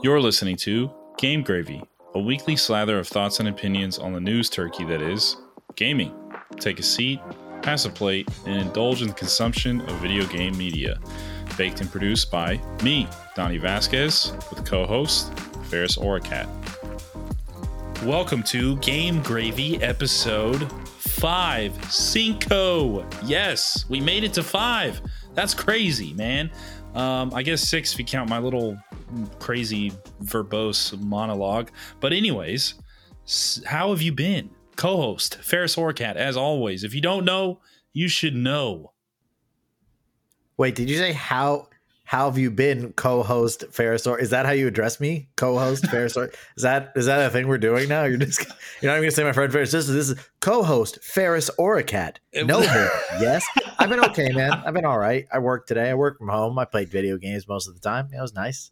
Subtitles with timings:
[0.00, 1.82] You're listening to Game Gravy,
[2.14, 5.36] a weekly slather of thoughts and opinions on the news turkey that is
[5.74, 6.14] gaming.
[6.60, 7.18] Take a seat,
[7.62, 11.00] pass a plate, and indulge in the consumption of video game media.
[11.56, 16.46] Baked and produced by me, Donnie Vasquez, with co host Ferris Oracat.
[18.04, 21.92] Welcome to Game Gravy episode 5.
[21.92, 23.04] Cinco!
[23.24, 25.00] Yes, we made it to 5.
[25.34, 26.52] That's crazy, man.
[26.94, 28.78] Um, I guess 6 if you count my little
[29.38, 31.70] crazy verbose monologue.
[32.00, 32.74] But, anyways,
[33.66, 34.50] how have you been?
[34.76, 36.84] Co host Ferris Oracat, as always.
[36.84, 37.60] If you don't know,
[37.92, 38.92] you should know.
[40.56, 41.68] Wait, did you say how
[42.08, 45.28] how have you been co-host Ferris or is that how you address me?
[45.36, 48.04] Co-host Ferris or is that is that a thing we're doing now?
[48.04, 48.46] You're just
[48.80, 49.72] you're not even gonna say my friend Ferris.
[49.72, 52.16] This is this is co-host Ferris Oracat.
[52.34, 52.60] No.
[53.20, 53.44] Yes.
[53.78, 54.52] I've been okay, man.
[54.52, 55.26] I've been all right.
[55.30, 55.90] I worked today.
[55.90, 56.58] I worked from home.
[56.58, 58.08] I played video games most of the time.
[58.16, 58.70] It was nice.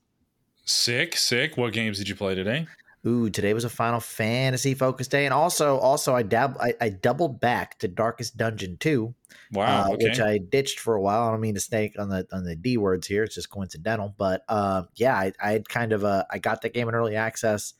[0.66, 1.56] Sick, sick.
[1.56, 2.66] What games did you play today?
[3.06, 6.88] Ooh, today was a Final Fantasy focused day, and also, also I dab, I, I
[6.88, 9.14] doubled back to Darkest Dungeon two,
[9.52, 9.84] Wow.
[9.84, 10.08] uh, okay.
[10.08, 11.28] which I ditched for a while.
[11.28, 14.12] I don't mean to snake on the on the D words here; it's just coincidental.
[14.18, 17.14] But uh, yeah, I, I had kind of uh, I got that game in early
[17.14, 17.74] access,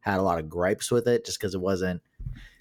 [0.00, 2.02] had a lot of gripes with it just because it wasn't.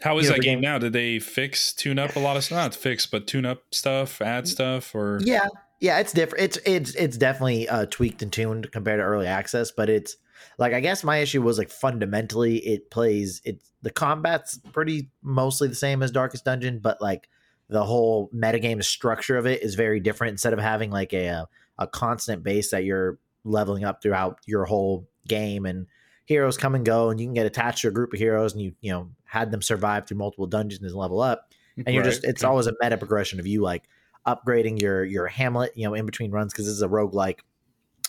[0.04, 0.78] How is you know, that game game- now?
[0.78, 2.56] Did they fix, tune up a lot of stuff?
[2.56, 5.48] Not fix, but tune up stuff, add stuff, or Yeah,
[5.82, 6.44] yeah, it's different.
[6.44, 10.16] It's it's it's definitely uh, tweaked and tuned compared to early access, but it's
[10.60, 15.68] like I guess my issue was like fundamentally it plays it's the combat's pretty mostly
[15.68, 17.28] the same as Darkest Dungeon, but like
[17.68, 20.32] the whole metagame structure of it is very different.
[20.32, 24.66] Instead of having like a a, a constant base that you're leveling up throughout your
[24.66, 25.88] whole game and
[26.26, 28.62] heroes come and go and you can get attached to a group of heroes and
[28.62, 31.50] you you know had them survive through multiple dungeons and level up
[31.86, 33.84] and you're Right, just it's always a meta progression of you like
[34.28, 37.40] upgrading your your hamlet you know in between runs because this is a roguelike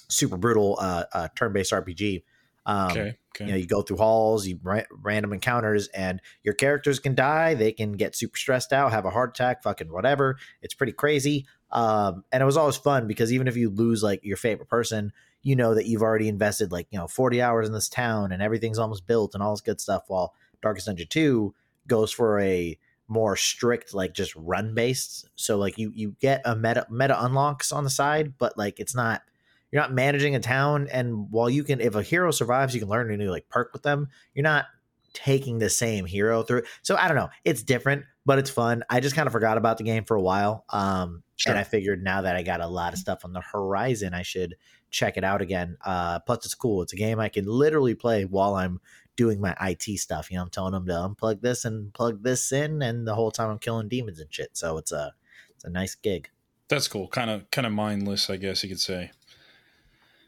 [0.08, 2.22] super brutal uh, uh turn-based rpg
[2.66, 3.16] um okay.
[3.34, 3.46] Okay.
[3.46, 7.54] you know you go through halls you ra- random encounters and your characters can die
[7.54, 11.46] they can get super stressed out have a heart attack fucking whatever it's pretty crazy
[11.70, 15.12] um and it was always fun because even if you lose like your favorite person
[15.42, 18.42] you know that you've already invested like you know 40 hours in this town and
[18.42, 21.54] everything's almost built and all this good stuff while darkest dungeon 2
[21.88, 22.78] goes for a
[23.12, 25.28] more strict like just run based.
[25.36, 28.94] So like you you get a meta meta unlocks on the side but like it's
[28.94, 29.22] not
[29.70, 30.88] you're not managing a town.
[30.90, 33.72] And while you can if a hero survives you can learn a new like perk
[33.72, 34.08] with them.
[34.34, 34.66] You're not
[35.14, 37.28] taking the same hero through so i don't know.
[37.44, 38.82] It's different but it's fun.
[38.88, 41.52] I just kind of forgot about the game for a while um Sure.
[41.52, 44.22] and i figured now that i got a lot of stuff on the horizon i
[44.22, 44.54] should
[44.90, 45.76] check it out again.
[45.84, 46.82] Uh plus it's cool.
[46.82, 48.80] It's a game i can literally play while i'm
[49.22, 52.50] doing my it stuff you know i'm telling them to unplug this and plug this
[52.50, 55.12] in and the whole time i'm killing demons and shit so it's a
[55.54, 56.28] it's a nice gig
[56.68, 57.06] That's cool.
[57.08, 59.10] Kind of, kind of mindless, I guess you could say.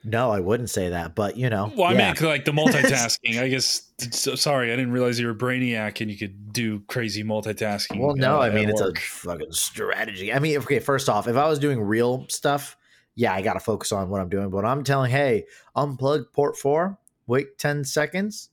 [0.05, 1.99] no i wouldn't say that but you know Well, I yeah.
[1.99, 3.39] meant like the multitasking.
[3.45, 3.91] I guess.
[4.11, 7.99] So, sorry, I didn't realize you were a brainiac and you could do crazy multitasking.
[8.01, 10.33] Well, no, uh, I mean it's a fucking strategy.
[10.33, 12.77] I mean, okay, first off, if I was doing real stuff,
[13.15, 14.51] yeah, I got to focus on what I'm doing.
[14.51, 18.51] But I'm telling, hey, unplug port four, wait ten seconds,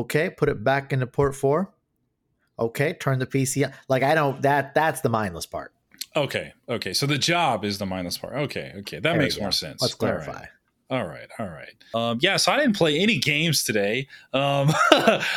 [0.00, 1.72] okay, put it back into port four,
[2.58, 3.72] okay, turn the PC on.
[3.88, 5.72] Like I don't that that's the mindless part.
[6.16, 6.92] Okay, okay.
[6.92, 8.34] So the job is the mindless part.
[8.34, 8.96] Okay, okay.
[8.96, 9.80] That There makes more sense.
[9.80, 10.48] Let's All right.
[10.90, 11.74] All right, all right.
[11.94, 14.08] Um, yeah, so I didn't play any games today.
[14.32, 14.70] Um,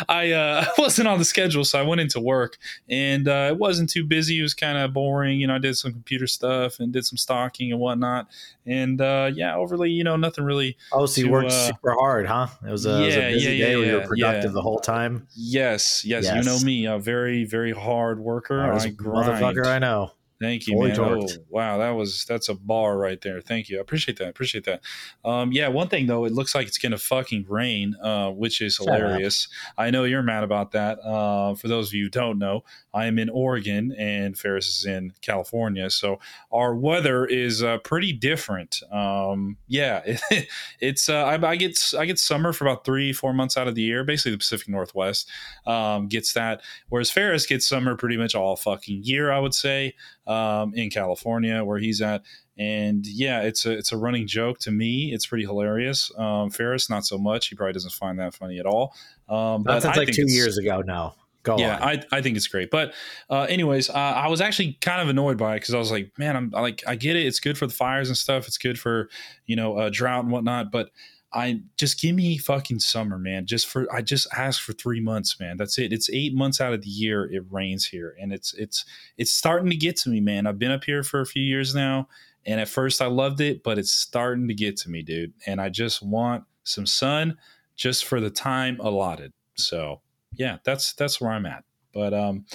[0.09, 2.57] I uh, wasn't on the schedule, so I went into work,
[2.89, 4.39] and uh, it wasn't too busy.
[4.39, 5.39] It was kind of boring.
[5.39, 8.27] You know, I did some computer stuff and did some stocking and whatnot.
[8.65, 10.75] And uh, yeah, overly, you know, nothing really.
[10.91, 12.47] Oh, so you worked uh, super hard, huh?
[12.65, 14.51] It was a, it was Yeah, a busy yeah, day yeah, where you were productive
[14.51, 14.55] yeah.
[14.55, 15.27] the whole time.
[15.35, 18.59] Yes, yes, you know me, a very, very hard worker.
[18.59, 19.27] Hardest I grind.
[19.27, 20.13] motherfucker I know.
[20.43, 20.99] Thank you, Fully man.
[20.99, 23.39] Oh, wow, that was that's a bar right there.
[23.39, 23.77] Thank you.
[23.77, 24.25] I appreciate that.
[24.25, 24.81] I appreciate that.
[25.23, 28.75] Um, yeah, one thing though, it looks like it's gonna fucking rain, uh, which is
[28.75, 28.95] Shut up.
[28.95, 29.47] hilarious.
[29.77, 30.99] I know you're mad about that.
[30.99, 34.85] Uh, for those of you who don't know, I am in Oregon and Ferris is
[34.85, 36.19] in California, so
[36.51, 38.81] our weather is uh, pretty different.
[38.91, 40.17] Um, yeah,
[40.81, 43.75] it's uh, I, I get I get summer for about three four months out of
[43.75, 44.03] the year.
[44.03, 45.29] Basically, the Pacific Northwest
[45.65, 49.31] um, gets that, whereas Ferris gets summer pretty much all fucking year.
[49.31, 49.95] I would say
[50.33, 52.23] um, in California where he's at.
[52.57, 55.11] And yeah, it's a it's a running joke to me.
[55.11, 56.11] It's pretty hilarious.
[56.17, 57.47] Um, Ferris, not so much.
[57.47, 58.93] He probably doesn't find that funny at all.
[59.27, 60.81] Um, but I like two years ago.
[60.81, 61.15] now.
[61.41, 61.81] go yeah, on.
[61.81, 62.69] I, I think it's great.
[62.69, 62.93] But
[63.29, 66.11] uh, anyways, uh, I was actually kind of annoyed by it because I was like,
[66.19, 67.25] man, I'm like I get it.
[67.25, 68.47] It's good for the fires and stuff.
[68.47, 69.09] It's good for
[69.47, 70.71] you know uh, drought and whatnot.
[70.71, 70.89] But
[71.33, 73.45] I just give me fucking summer, man.
[73.45, 75.57] Just for I just ask for three months, man.
[75.57, 75.91] That's it.
[75.91, 78.85] It's eight months out of the year it rains here, and it's it's
[79.17, 80.45] it's starting to get to me, man.
[80.45, 82.07] I've been up here for a few years now,
[82.45, 85.33] and at first I loved it, but it's starting to get to me, dude.
[85.47, 87.37] And I just want some sun
[87.75, 89.33] just for the time allotted.
[89.55, 90.01] So
[90.35, 91.63] yeah, that's that's where I'm at.
[91.93, 92.45] But um,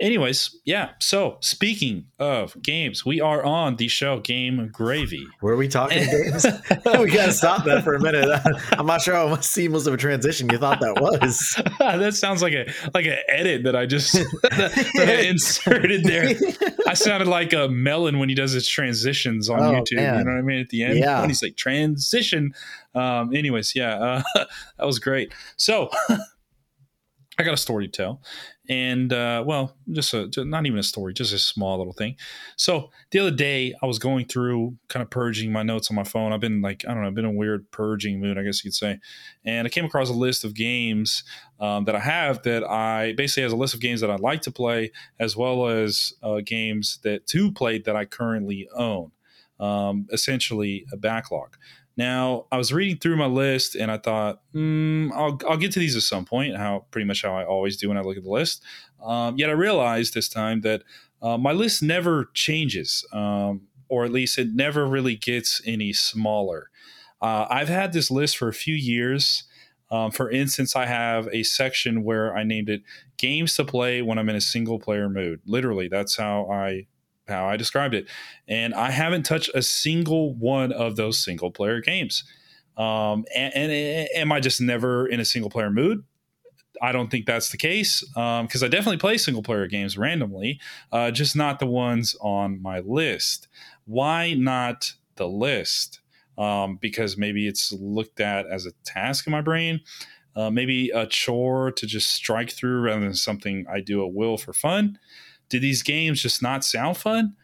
[0.00, 0.90] anyways, yeah.
[1.00, 5.26] So speaking of games, we are on the show Game Gravy.
[5.42, 6.44] Were we talking games?
[6.98, 8.28] we gotta stop that for a minute.
[8.72, 11.60] I'm not sure how seamless of a transition you thought that was.
[11.78, 16.34] that sounds like a like an edit that I just that, that I inserted there.
[16.86, 19.96] I sounded like a melon when he does his transitions on oh, YouTube.
[19.96, 20.18] Man.
[20.18, 20.60] You know what I mean?
[20.60, 21.20] At the end, yeah.
[21.20, 22.52] when he's like transition.
[22.94, 24.44] Um, anyways, yeah, uh,
[24.78, 25.32] that was great.
[25.56, 25.90] So.
[27.38, 28.20] I got a story to tell,
[28.68, 32.16] and uh, well, just a not even a story, just a small little thing.
[32.56, 36.02] So the other day, I was going through kind of purging my notes on my
[36.02, 36.32] phone.
[36.32, 38.64] I've been like, I don't know, I've been in a weird purging mood, I guess
[38.64, 38.98] you could say,
[39.44, 41.22] and I came across a list of games
[41.60, 44.42] um, that I have that I basically has a list of games that I'd like
[44.42, 44.90] to play,
[45.20, 49.12] as well as uh, games that to play that I currently own.
[49.60, 51.56] Um, essentially, a backlog.
[51.98, 55.80] Now, I was reading through my list and I thought, mm, I'll, I'll get to
[55.80, 58.22] these at some point, how pretty much how I always do when I look at
[58.22, 58.62] the list.
[59.04, 60.84] Um, yet I realized this time that
[61.20, 66.70] uh, my list never changes, um, or at least it never really gets any smaller.
[67.20, 69.42] Uh, I've had this list for a few years.
[69.90, 72.82] Um, for instance, I have a section where I named it
[73.16, 75.40] games to play when I'm in a single player mood.
[75.46, 76.86] Literally, that's how I
[77.28, 78.08] how I described it.
[78.46, 82.24] And I haven't touched a single one of those single player games.
[82.76, 86.04] Um, and, and, and, am I just never in a single player mood?
[86.80, 90.60] I don't think that's the case because um, I definitely play single player games randomly,
[90.92, 93.48] uh, just not the ones on my list.
[93.84, 96.00] Why not the list?
[96.36, 99.80] Um, because maybe it's looked at as a task in my brain,
[100.36, 104.36] uh, maybe a chore to just strike through rather than something I do at will
[104.36, 105.00] for fun
[105.48, 107.34] do these games just not sound fun?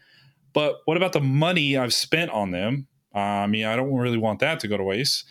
[0.53, 2.87] But what about the money I've spent on them?
[3.13, 5.25] Uh, I mean, I don't really want that to go to waste.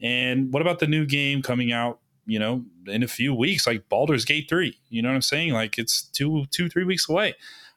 [0.00, 3.88] And what about the new game coming out, you know, in a few weeks, like
[3.88, 4.78] Baldur's Gate 3?
[4.88, 5.52] You know what I'm saying?
[5.52, 7.34] Like it's two, two, three weeks away.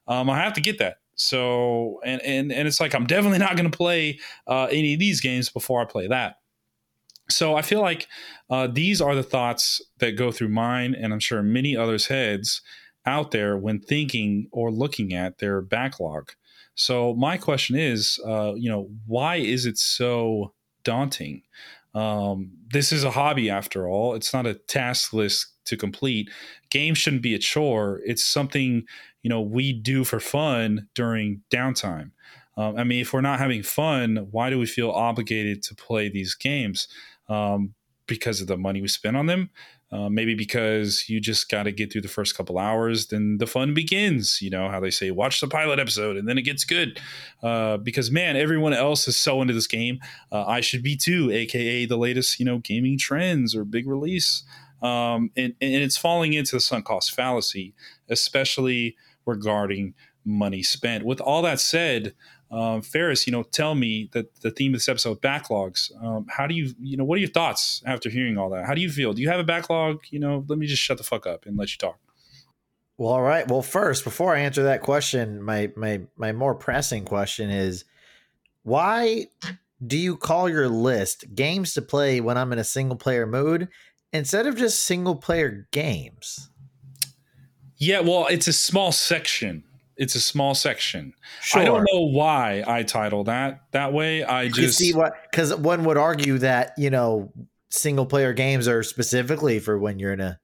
[0.08, 0.98] Um, I have to get that.
[1.16, 5.00] So, and, and, and it's like, I'm definitely not going to play uh, any of
[5.00, 6.38] these games before I play that.
[7.30, 8.08] So I feel like
[8.50, 12.62] uh, these are the thoughts that go through mine and I'm sure many others' heads
[13.06, 16.32] out there when thinking or looking at their backlog.
[16.76, 20.54] So my question is, uh, you know, why is it so
[20.84, 21.44] daunting?
[21.94, 24.16] Um, this is a hobby after all.
[24.16, 26.30] It's not a task list to complete.
[26.72, 28.02] Games shouldn't be a chore.
[28.06, 28.84] It's something
[29.22, 32.12] you know we do for fun during downtime.
[32.58, 36.10] Um, I mean, if we're not having fun, why do we feel obligated to play
[36.10, 36.88] these games?
[37.30, 37.74] Um,
[38.08, 39.50] because of the money we spend on them.
[39.94, 43.46] Uh, maybe because you just got to get through the first couple hours, then the
[43.46, 44.42] fun begins.
[44.42, 47.00] You know how they say, watch the pilot episode and then it gets good.
[47.44, 50.00] Uh, because man, everyone else is so into this game.
[50.32, 54.44] Uh, I should be too, aka the latest, you know, gaming trends or big release.
[54.82, 57.76] Um, and, and it's falling into the sunk cost fallacy,
[58.10, 58.96] especially
[59.28, 59.94] regarding
[60.26, 61.06] money spent.
[61.06, 62.16] With all that said,
[62.54, 65.92] um, Ferris, you know, tell me that the theme of this episode, backlogs.
[66.04, 68.66] Um, how do you, you know, what are your thoughts after hearing all that?
[68.66, 69.14] How do you feel?
[69.14, 70.02] Do you have a backlog?
[70.12, 71.98] You know, let me just shut the fuck up and let you talk.
[72.96, 73.48] Well, all right.
[73.48, 77.86] Well, first, before I answer that question, my my my more pressing question is,
[78.62, 79.26] why
[79.86, 83.68] do you call your list games to play when I'm in a single player mood
[84.12, 86.52] instead of just single player games?
[87.78, 89.64] Yeah, well, it's a small section
[89.98, 91.14] it's a small section.
[91.42, 91.62] Sure.
[91.62, 94.24] I don't know why I title that that way.
[94.24, 97.32] I just you see what because one would argue that you know
[97.70, 100.40] single player games are specifically for when you're in a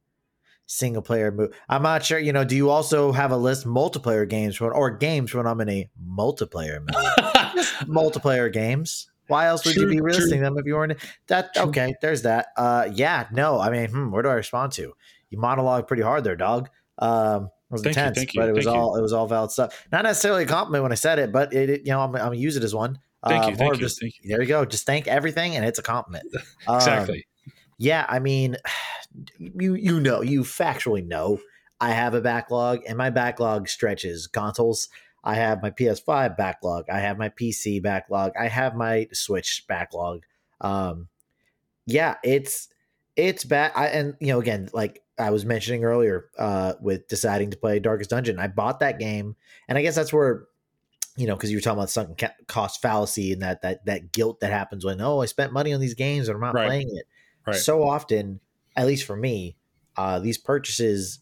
[0.66, 1.54] single player mode.
[1.68, 2.20] I'm not sure.
[2.20, 5.60] You know, do you also have a list multiplayer games when, or games when I'm
[5.62, 6.86] in a multiplayer
[7.86, 9.10] multiplayer games.
[9.28, 11.54] Why else would true, you be listing them if you weren't that?
[11.54, 11.66] True.
[11.66, 12.48] Okay, there's that.
[12.58, 13.60] Uh, yeah, no.
[13.60, 14.94] I mean, hmm, where do I respond to?
[15.30, 16.70] You monologue pretty hard there, dog.
[16.98, 19.00] Um, was thank intense, you, but it was all you.
[19.00, 19.86] it was all valid stuff.
[19.92, 22.22] Not necessarily a compliment when I said it, but it, it you know I'm, I'm
[22.22, 23.00] gonna use it as one.
[23.28, 24.30] Thank uh, you, thank you, just, thank you.
[24.30, 24.66] There you go.
[24.66, 26.26] Just thank everything, and it's a compliment.
[26.70, 27.26] exactly.
[27.48, 28.58] Um, yeah, I mean,
[29.38, 31.40] you you know, you factually know
[31.80, 34.90] I have a backlog, and my backlog stretches consoles.
[35.24, 36.90] I have my PS5 backlog.
[36.90, 38.32] I have my PC backlog.
[38.40, 40.24] I have my Switch backlog.
[40.62, 41.10] Um,
[41.86, 42.70] yeah, it's
[43.16, 43.74] it's bad.
[43.76, 47.80] I, and you know, again, like I was mentioning earlier, uh, with deciding to play
[47.80, 49.36] Darkest Dungeon, I bought that game,
[49.68, 50.46] and I guess that's where,
[51.18, 54.40] you know, because you were talking about sunk cost fallacy and that that that guilt
[54.40, 56.68] that happens when oh I spent money on these games and I'm not right.
[56.68, 57.06] playing it.
[57.46, 57.56] Right.
[57.56, 58.40] So often,
[58.76, 59.58] at least for me,
[59.98, 61.20] uh, these purchases,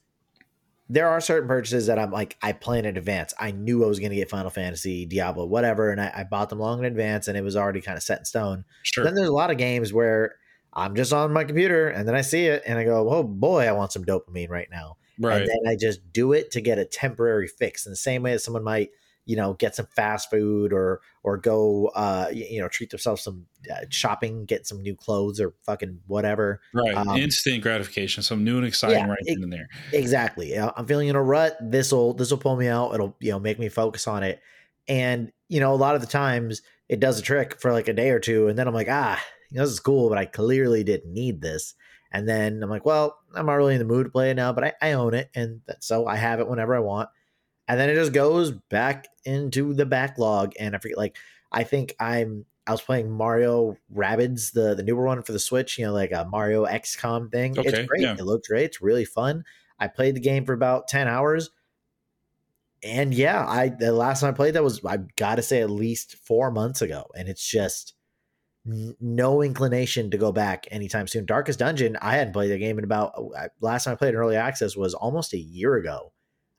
[0.90, 3.34] there are certain purchases that I'm like I plan in advance.
[3.40, 6.50] I knew I was going to get Final Fantasy, Diablo, whatever, and I, I, bought
[6.50, 8.66] them long in advance, and it was already kind of set in stone.
[8.84, 9.04] Sure.
[9.04, 10.36] Then there's a lot of games where
[10.78, 13.68] I'm just on my computer and then I see it and I go, oh boy,
[13.68, 14.98] I want some dopamine right now.
[15.20, 15.42] Right.
[15.42, 17.86] And then I just do it to get a temporary fix.
[17.88, 18.92] In the same way that someone might,
[19.26, 23.48] you know, get some fast food or or go, uh, you, know, treat themselves some
[23.70, 26.62] uh, shopping, get some new clothes or fucking whatever.
[26.74, 26.96] right.
[26.96, 28.22] um, Instant gratification.
[28.22, 29.68] Some new and exciting Yeah, right it- in there.
[29.92, 30.58] Exactly.
[30.58, 31.58] I'm feeling in a rut.
[31.60, 32.94] This will this will pull me out.
[32.94, 34.40] It'll you know make me focus on it.
[34.88, 37.94] And you know, a lot of the times it does a trick for like a
[37.94, 39.20] day or two, and then I'm like, ah,
[39.50, 41.74] you know, this is cool, but I clearly didn't need this.
[42.12, 44.54] And then I'm like, well, I'm not really in the mood to play it now,
[44.54, 47.10] but I, I own it, and so I have it whenever I want.
[47.68, 50.98] And then it just goes back into the backlog, and I forget.
[50.98, 51.18] Like,
[51.52, 55.78] I think I'm I was playing Mario Rabbids, the the newer one for the Switch.
[55.78, 57.58] You know, like a Mario XCOM thing.
[57.58, 58.02] Okay, it's great.
[58.02, 58.14] yeah.
[58.14, 58.66] It looks great.
[58.66, 59.44] It's really fun.
[59.80, 61.50] I played the game for about ten hours,
[62.84, 65.70] and yeah, I the last time I played that was I got to say at
[65.70, 67.94] least four months ago, and it's just
[68.68, 71.26] no inclination to go back anytime soon.
[71.26, 73.14] Darkest Dungeon, I hadn't played the game in about
[73.62, 76.12] last time I played in early access was almost a year ago.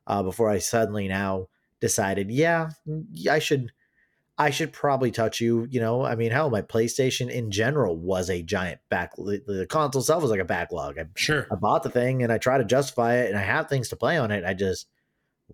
[0.07, 1.49] Uh, before I suddenly now
[1.81, 2.71] decided, yeah,
[3.31, 3.73] I should,
[4.39, 5.67] I should probably touch you.
[5.71, 9.15] You know, I mean, hell, my PlayStation in general was a giant back.
[9.17, 10.99] The the console itself was like a backlog.
[10.99, 11.47] I Sure.
[11.51, 13.97] I bought the thing and I try to justify it and I have things to
[13.97, 14.45] play on it.
[14.47, 14.87] I just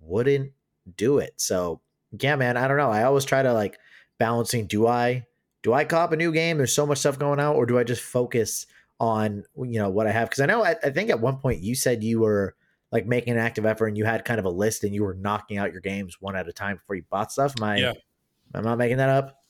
[0.00, 0.52] wouldn't
[0.96, 1.34] do it.
[1.36, 1.80] So
[2.20, 2.90] yeah, man, I don't know.
[2.90, 3.78] I always try to like
[4.18, 5.26] balancing do I
[5.64, 6.58] do I cop a new game?
[6.58, 8.66] There's so much stuff going out, or do I just focus
[9.00, 10.28] on you know what I have?
[10.28, 12.54] Because I know I, I think at one point you said you were
[12.92, 15.14] like making an active effort and you had kind of a list and you were
[15.14, 17.54] knocking out your games one at a time before you bought stuff.
[17.58, 17.92] Am I Yeah.
[18.54, 19.40] am I not making that up?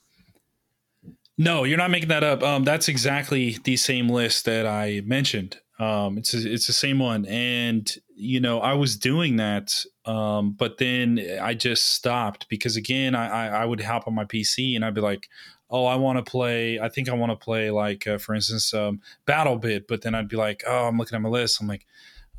[1.37, 2.41] No, you're not making that up.
[2.41, 5.59] Um, that's exactly the same list that I mentioned.
[5.77, 9.73] Um, it's it's the same one, and you know I was doing that,
[10.05, 14.23] um, but then I just stopped because again I, I I would hop on my
[14.23, 15.27] PC and I'd be like,
[15.69, 16.79] oh I want to play.
[16.79, 20.15] I think I want to play like uh, for instance um, Battle Bit, but then
[20.15, 21.59] I'd be like, oh I'm looking at my list.
[21.61, 21.85] I'm like,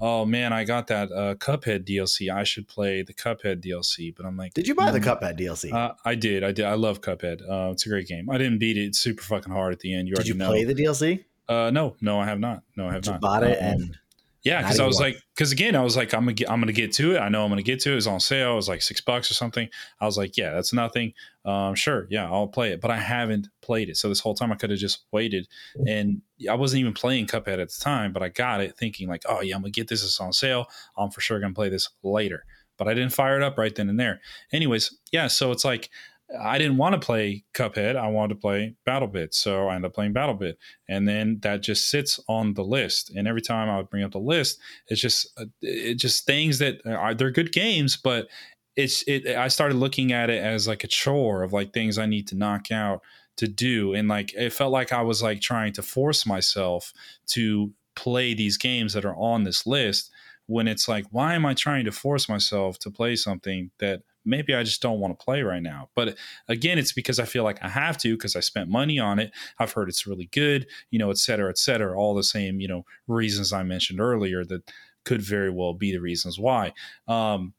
[0.01, 2.31] oh man, I got that uh, Cuphead DLC.
[2.33, 5.21] I should play the Cuphead DLC, but I'm like, Did you buy the Mm.
[5.21, 5.73] Cuphead DLC?
[5.73, 6.45] uh, I did.
[6.45, 6.65] I did.
[6.67, 7.41] I love Cuphead.
[7.49, 8.29] Uh, it's a great game.
[8.31, 8.83] I didn't beat it.
[8.87, 10.09] It's super fucking hard at the end.
[10.09, 10.49] You Did already you know.
[10.51, 11.25] play the DLC?
[11.49, 12.63] uh, no, no, I have not.
[12.77, 13.21] No, I have Just not.
[13.21, 13.99] bought it Um, and
[14.47, 16.73] yeah, because I was like, because again, I was like, I'm gonna get, I'm gonna
[16.73, 17.19] get to it.
[17.19, 17.93] I know I'm gonna get to it.
[17.93, 18.53] It was on sale.
[18.53, 19.69] It was like six bucks or something.
[20.01, 21.15] I was like, yeah, that's nothing.
[21.45, 22.81] Um, sure, yeah, I'll play it.
[22.81, 23.97] But I haven't played it.
[23.97, 25.49] So this whole time I could have just waited,
[25.85, 28.13] and I wasn't even playing Cuphead at the time.
[28.13, 30.05] But I got it thinking like, oh yeah, I'm gonna get this.
[30.05, 30.67] It's on sale.
[30.97, 32.45] I'm for sure gonna play this later.
[32.79, 34.21] But I didn't fire it up right then and there.
[34.53, 35.27] Anyways, yeah.
[35.27, 35.91] So it's like.
[36.41, 37.95] I didn't want to play Cuphead.
[37.97, 40.55] I wanted to play BattleBit, so I ended up playing BattleBit,
[40.89, 43.13] and then that just sits on the list.
[43.15, 46.59] And every time I would bring up the list, it's just uh, it just things
[46.59, 48.27] that are they're good games, but
[48.75, 49.37] it's it.
[49.37, 52.37] I started looking at it as like a chore of like things I need to
[52.37, 53.03] knock out
[53.37, 56.93] to do, and like it felt like I was like trying to force myself
[57.29, 60.11] to play these games that are on this list.
[60.49, 64.55] When it's like, why am I trying to force myself to play something that maybe
[64.55, 65.89] I just don't want to play right now?
[65.95, 66.17] But
[66.49, 69.33] again, it's because I feel like I have to because I spent money on it.
[69.59, 71.99] I've heard it's really good, you know, et cetera, et cetera.
[71.99, 74.71] All the same, you know, reasons I mentioned earlier that
[75.05, 76.73] could very well be the reasons why.
[77.07, 77.55] Um,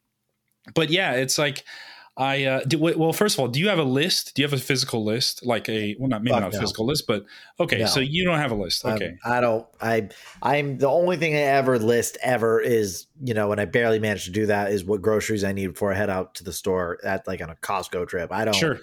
[0.74, 1.64] but yeah, it's like
[2.18, 3.12] I uh, do, well.
[3.12, 4.34] First of all, do you have a list?
[4.34, 6.60] Do you have a physical list, like a well, not maybe Fuck not a no.
[6.60, 7.24] physical list, but
[7.60, 7.78] okay.
[7.78, 7.86] No.
[7.86, 9.16] So you don't have a list, I'm- okay?
[9.24, 9.64] I don't.
[9.80, 10.08] I.
[10.42, 14.24] I'm the only thing I ever list ever is you know, and I barely manage
[14.24, 16.98] to do that is what groceries I need before I head out to the store
[17.04, 18.32] at like on a Costco trip.
[18.32, 18.54] I don't.
[18.54, 18.80] Sure.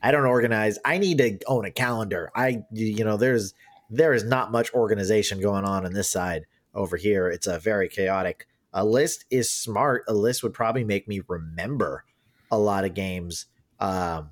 [0.00, 0.78] I don't organize.
[0.84, 2.30] I need to own a calendar.
[2.36, 3.52] I you know, there's
[3.90, 7.28] there is not much organization going on on this side over here.
[7.28, 8.46] It's a very chaotic.
[8.72, 10.04] A list is smart.
[10.06, 12.04] A list would probably make me remember
[12.50, 13.46] a lot of games
[13.80, 14.30] um,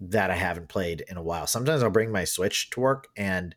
[0.00, 1.46] that I haven't played in a while.
[1.46, 3.54] Sometimes I'll bring my Switch to work and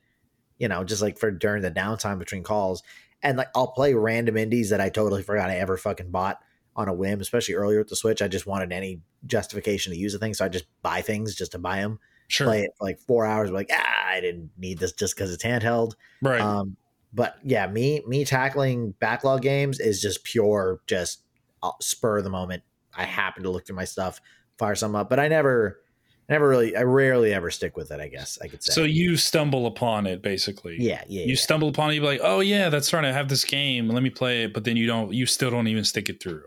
[0.57, 2.81] you know, just like for during the downtime between calls,
[3.21, 6.39] and like I'll play random indies that I totally forgot I ever fucking bought
[6.77, 8.21] on a whim, especially earlier with the Switch.
[8.21, 11.51] I just wanted any justification to use a thing, so I just buy things just
[11.53, 11.99] to buy them,
[12.29, 12.47] Sure.
[12.47, 13.51] play it for like four hours.
[13.51, 15.95] Like, ah, I didn't need this just because it's handheld.
[16.21, 16.39] right.
[16.39, 16.77] Um,
[17.13, 21.21] but yeah, me me tackling backlog games is just pure, just
[21.63, 22.63] uh, spur of the moment.
[22.97, 24.21] I happen to look through my stuff,
[24.57, 25.81] fire some up, but I never,
[26.29, 27.99] never really, I rarely ever stick with it.
[27.99, 28.73] I guess I could say.
[28.73, 30.77] so you stumble upon it basically.
[30.79, 31.35] yeah, yeah, You yeah.
[31.35, 33.05] stumble upon it, you're like, oh yeah, that's right.
[33.05, 33.89] I have this game.
[33.89, 34.53] Let me play it.
[34.53, 35.13] But then you don't.
[35.13, 36.43] You still don't even stick it through.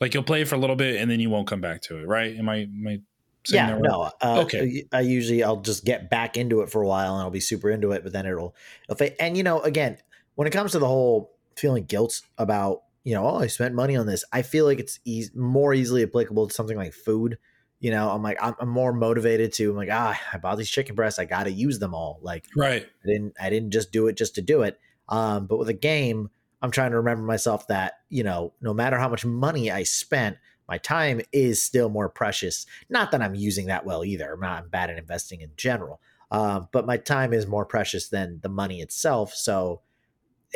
[0.00, 1.98] Like you'll play it for a little bit and then you won't come back to
[1.98, 2.36] it, right?
[2.36, 2.56] Am I?
[2.64, 3.00] Am I
[3.48, 3.80] yeah, right?
[3.80, 4.10] no.
[4.20, 4.84] Uh, Okay.
[4.92, 7.70] I usually I'll just get back into it for a while and I'll be super
[7.70, 8.54] into it, but then it'll,
[8.90, 9.08] it'll.
[9.20, 9.98] And you know, again,
[10.34, 13.94] when it comes to the whole feeling guilt about you know, oh, I spent money
[13.94, 17.38] on this, I feel like it's eas more easily applicable to something like food.
[17.78, 20.70] you know, I'm like, I'm, I'm more motivated to, I'm like, ah, I bought these
[20.70, 21.18] chicken breasts.
[21.18, 22.18] I got to use them all.
[22.22, 22.84] Like, right.
[22.84, 24.78] I didn't, I didn't just do it just to do it.
[25.08, 26.30] Um, but with a game,
[26.62, 30.38] I'm trying to remember myself that, you know, no matter how much money I spent,
[30.68, 32.66] my time is still more precious.
[32.88, 34.32] Not that I'm using that well either.
[34.32, 36.00] I'm not I'm bad at investing in general.
[36.32, 39.32] Um, but my time is more precious than the money itself.
[39.32, 39.82] So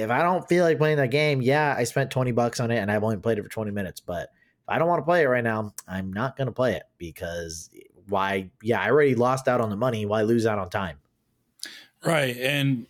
[0.00, 2.78] if I don't feel like playing that game, yeah, I spent 20 bucks on it
[2.78, 4.00] and I've only played it for 20 minutes.
[4.00, 6.74] But if I don't want to play it right now, I'm not going to play
[6.74, 7.70] it because
[8.08, 8.50] why?
[8.62, 10.06] Yeah, I already lost out on the money.
[10.06, 10.98] Why lose out on time?
[12.04, 12.36] Right.
[12.36, 12.86] And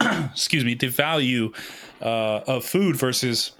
[0.00, 1.52] excuse me, the value
[2.00, 3.52] uh, of food versus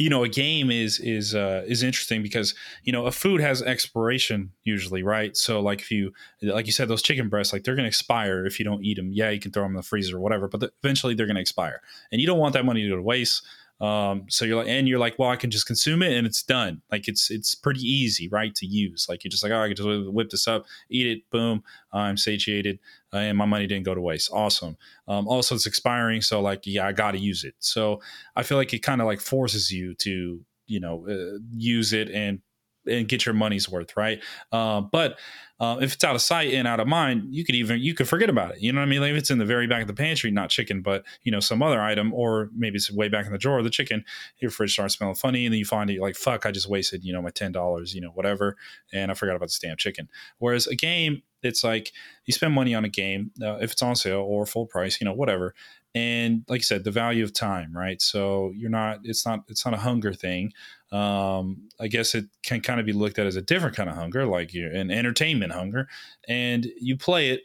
[0.00, 2.54] you know a game is is uh, is interesting because
[2.84, 5.36] you know a food has expiration usually right?
[5.36, 8.58] So like if you like you said those chicken breasts like they're to expire if
[8.58, 10.60] you don't eat them yeah you can throw them in the freezer or whatever but
[10.60, 11.80] the, eventually they're to expire.
[12.12, 13.42] And you don't want that money to go to waste.
[13.80, 16.42] Um, so you're like, and you're like, well, I can just consume it and it's
[16.42, 16.82] done.
[16.92, 19.06] Like it's it's pretty easy, right, to use.
[19.08, 22.18] Like you're just like, oh, I can just whip this up, eat it, boom, I'm
[22.18, 22.78] satiated,
[23.12, 24.30] and my money didn't go to waste.
[24.32, 24.76] Awesome.
[25.08, 27.54] Um, also, it's expiring, so like, yeah, I got to use it.
[27.58, 28.00] So
[28.36, 32.10] I feel like it kind of like forces you to, you know, uh, use it
[32.10, 32.40] and
[32.86, 34.22] and get your money's worth, right?
[34.52, 35.18] Uh, but
[35.60, 38.08] uh, if it's out of sight and out of mind, you could even you could
[38.08, 38.62] forget about it.
[38.62, 39.00] You know what I mean?
[39.02, 41.40] Like if it's in the very back of the pantry, not chicken, but you know
[41.40, 44.04] some other item, or maybe it's way back in the drawer, the chicken.
[44.38, 47.04] Your fridge starts smelling funny, and then you find it like fuck, I just wasted
[47.04, 48.56] you know my ten dollars, you know whatever,
[48.92, 50.08] and I forgot about the damn chicken.
[50.38, 51.92] Whereas a game, it's like
[52.24, 55.04] you spend money on a game uh, if it's on sale or full price, you
[55.04, 55.54] know whatever,
[55.94, 58.00] and like I said, the value of time, right?
[58.00, 60.52] So you're not, it's not, it's not a hunger thing.
[60.92, 63.96] Um, I guess it can kind of be looked at as a different kind of
[63.96, 65.88] hunger, like an entertainment hunger,
[66.28, 67.42] and you play it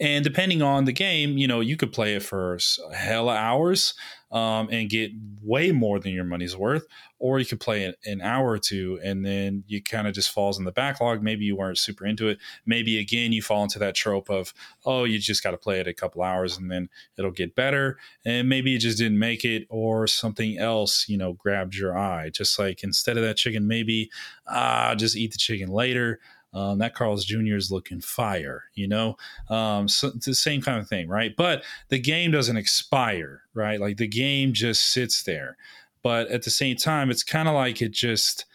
[0.00, 2.58] and depending on the game, you know, you could play it for
[2.92, 3.94] hella hours
[4.30, 5.10] um, and get
[5.42, 6.86] way more than your money's worth,
[7.18, 10.30] or you could play it an hour or two and then you kind of just
[10.30, 11.22] falls in the backlog.
[11.22, 12.38] Maybe you weren't super into it.
[12.64, 14.54] Maybe again you fall into that trope of,
[14.84, 17.98] oh, you just got to play it a couple hours and then it'll get better.
[18.24, 22.30] And maybe you just didn't make it, or something else, you know, grabbed your eye.
[22.30, 24.10] Just like instead of that chicken, maybe
[24.46, 26.20] ah, just eat the chicken later
[26.52, 27.54] um, that Carl's Jr.
[27.54, 29.16] is looking fire, you know?
[29.48, 31.34] Um, so it's the same kind of thing, right?
[31.36, 33.80] But the game doesn't expire, right?
[33.80, 35.56] Like the game just sits there.
[36.02, 38.46] But at the same time, it's kind of like it just,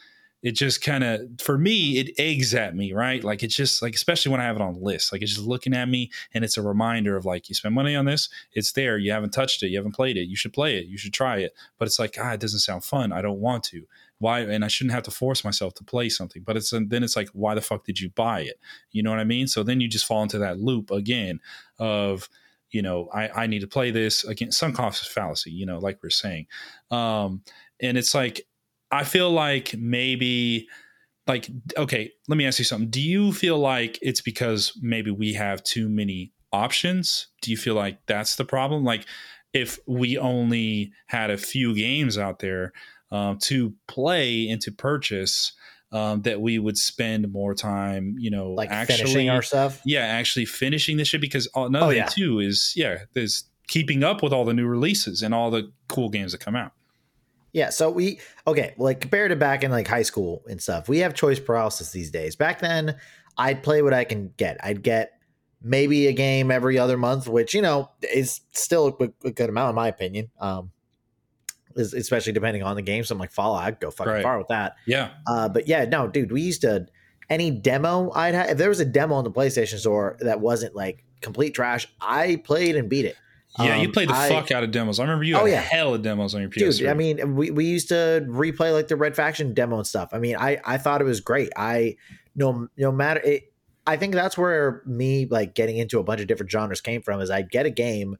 [0.41, 3.23] it just kind of, for me, it eggs at me, right?
[3.23, 5.73] Like it's just like, especially when I have it on list, like it's just looking
[5.73, 8.97] at me and it's a reminder of like, you spend money on this, it's there.
[8.97, 9.69] You haven't touched it.
[9.69, 10.27] You haven't played it.
[10.27, 10.87] You should play it.
[10.87, 11.53] You should try it.
[11.77, 13.11] But it's like, ah, it doesn't sound fun.
[13.11, 13.87] I don't want to
[14.19, 17.15] why and i shouldn't have to force myself to play something but it's then it's
[17.15, 18.59] like why the fuck did you buy it?
[18.91, 19.47] You know what i mean?
[19.47, 21.39] So then you just fall into that loop again
[21.79, 22.29] of
[22.71, 24.23] you know i, I need to play this.
[24.23, 26.47] Again sunk cost fallacy you know like we're saying.
[26.91, 27.41] Um
[27.81, 28.41] and it's like
[28.91, 30.67] i feel like maybe
[31.27, 32.89] like okay let me ask you something.
[32.89, 37.27] Do you feel like it's because maybe we have too many options?
[37.41, 38.83] Do you feel like that's the problem?
[38.83, 39.05] Like
[39.53, 42.73] if we only had a few games out there
[43.11, 45.53] um, to play and to purchase
[45.91, 49.81] um, that we would spend more time, you know, like actually finishing our stuff.
[49.85, 52.05] Yeah, actually finishing this shit because another oh, thing yeah.
[52.07, 56.09] too is yeah, there's keeping up with all the new releases and all the cool
[56.09, 56.71] games that come out.
[57.53, 60.99] Yeah, so we okay, like compared to back in like high school and stuff, we
[60.99, 62.35] have choice paralysis these days.
[62.35, 62.97] Back then,
[63.37, 64.57] I'd play what I can get.
[64.61, 65.13] I'd get
[65.61, 69.69] maybe a game every other month, which you know is still a, a good amount
[69.69, 70.29] in my opinion.
[70.41, 70.71] Um,
[71.75, 73.03] especially depending on the game.
[73.03, 74.23] So I'm like, Fallout, I'd go fucking right.
[74.23, 74.75] far with that.
[74.85, 75.11] Yeah.
[75.27, 76.87] Uh, but yeah, no, dude, we used to
[77.29, 78.49] any demo I'd have.
[78.51, 82.41] If there was a demo on the PlayStation Store that wasn't like complete trash, I
[82.43, 83.15] played and beat it.
[83.57, 84.99] Yeah, um, you played the I, fuck out of demos.
[84.99, 85.61] I remember you oh, yeah.
[85.61, 86.79] hell of demos on your PS.
[86.79, 90.09] Dude, I mean, we, we used to replay like the Red Faction demo and stuff.
[90.11, 91.51] I mean, I I thought it was great.
[91.55, 91.95] I
[92.35, 93.53] no no matter it.
[93.87, 97.21] I think that's where me like getting into a bunch of different genres came from.
[97.21, 98.17] Is I'd get a game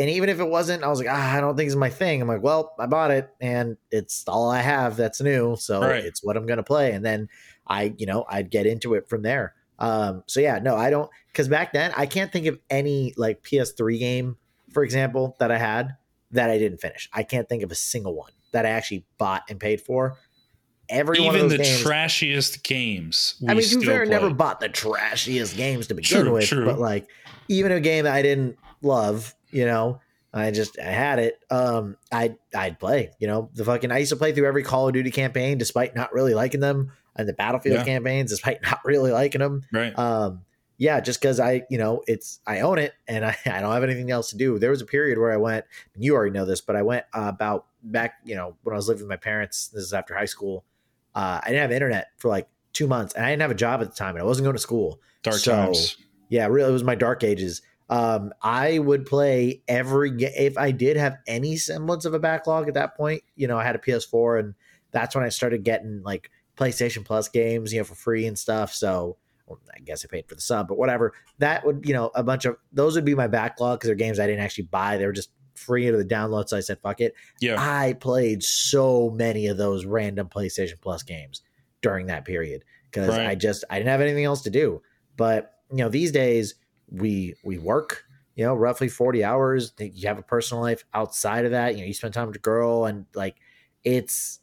[0.00, 2.22] and even if it wasn't, I was like, ah, I don't think it's my thing.
[2.22, 5.56] I'm like, well, I bought it and it's all I have that's new.
[5.56, 6.02] So right.
[6.02, 6.92] it's what I'm going to play.
[6.92, 7.28] And then
[7.66, 9.54] I, you know, I'd get into it from there.
[9.78, 13.42] Um, so yeah, no, I don't, cause back then I can't think of any like
[13.42, 14.36] PS3 game,
[14.72, 15.96] for example, that I had
[16.30, 17.10] that I didn't finish.
[17.12, 20.16] I can't think of a single one that I actually bought and paid for.
[20.88, 23.34] Every even the games, trashiest games.
[23.46, 26.64] I mean, fair, never bought the trashiest games to begin true, with, true.
[26.64, 27.06] but like
[27.48, 30.00] even a game that I didn't love, you know,
[30.32, 31.38] I just I had it.
[31.50, 33.10] Um, I I'd play.
[33.18, 35.94] You know, the fucking I used to play through every Call of Duty campaign, despite
[35.94, 37.84] not really liking them, and the Battlefield yeah.
[37.84, 39.62] campaigns, despite not really liking them.
[39.72, 39.96] Right.
[39.98, 40.42] Um,
[40.78, 43.84] yeah, just because I, you know, it's I own it and I, I don't have
[43.84, 44.58] anything else to do.
[44.58, 47.04] There was a period where I went, and you already know this, but I went
[47.12, 49.68] uh, about back, you know, when I was living with my parents.
[49.68, 50.64] This is after high school.
[51.14, 53.82] Uh, I didn't have internet for like two months, and I didn't have a job
[53.82, 55.00] at the time, and I wasn't going to school.
[55.22, 55.96] Dark So, times.
[56.30, 57.60] Yeah, really, it was my dark ages.
[57.90, 62.68] Um, I would play every ga- if I did have any semblance of a backlog
[62.68, 63.22] at that point.
[63.36, 64.54] You know, I had a PS4, and
[64.92, 68.72] that's when I started getting like PlayStation Plus games, you know, for free and stuff.
[68.72, 71.12] So well, I guess I paid for the sub, but whatever.
[71.38, 74.20] That would, you know, a bunch of those would be my backlog because they're games
[74.20, 74.96] I didn't actually buy.
[74.96, 76.48] They were just free into the download.
[76.48, 77.14] So I said, fuck it.
[77.40, 77.56] Yeah.
[77.58, 81.42] I played so many of those random PlayStation Plus games
[81.82, 83.26] during that period because Right.
[83.26, 84.80] I just I didn't have anything else to do.
[85.16, 86.54] But you know, these days
[86.90, 89.72] we we work, you know, roughly 40 hours.
[89.78, 91.74] You have a personal life outside of that.
[91.74, 93.36] You know, you spend time with a girl and like
[93.84, 94.40] it's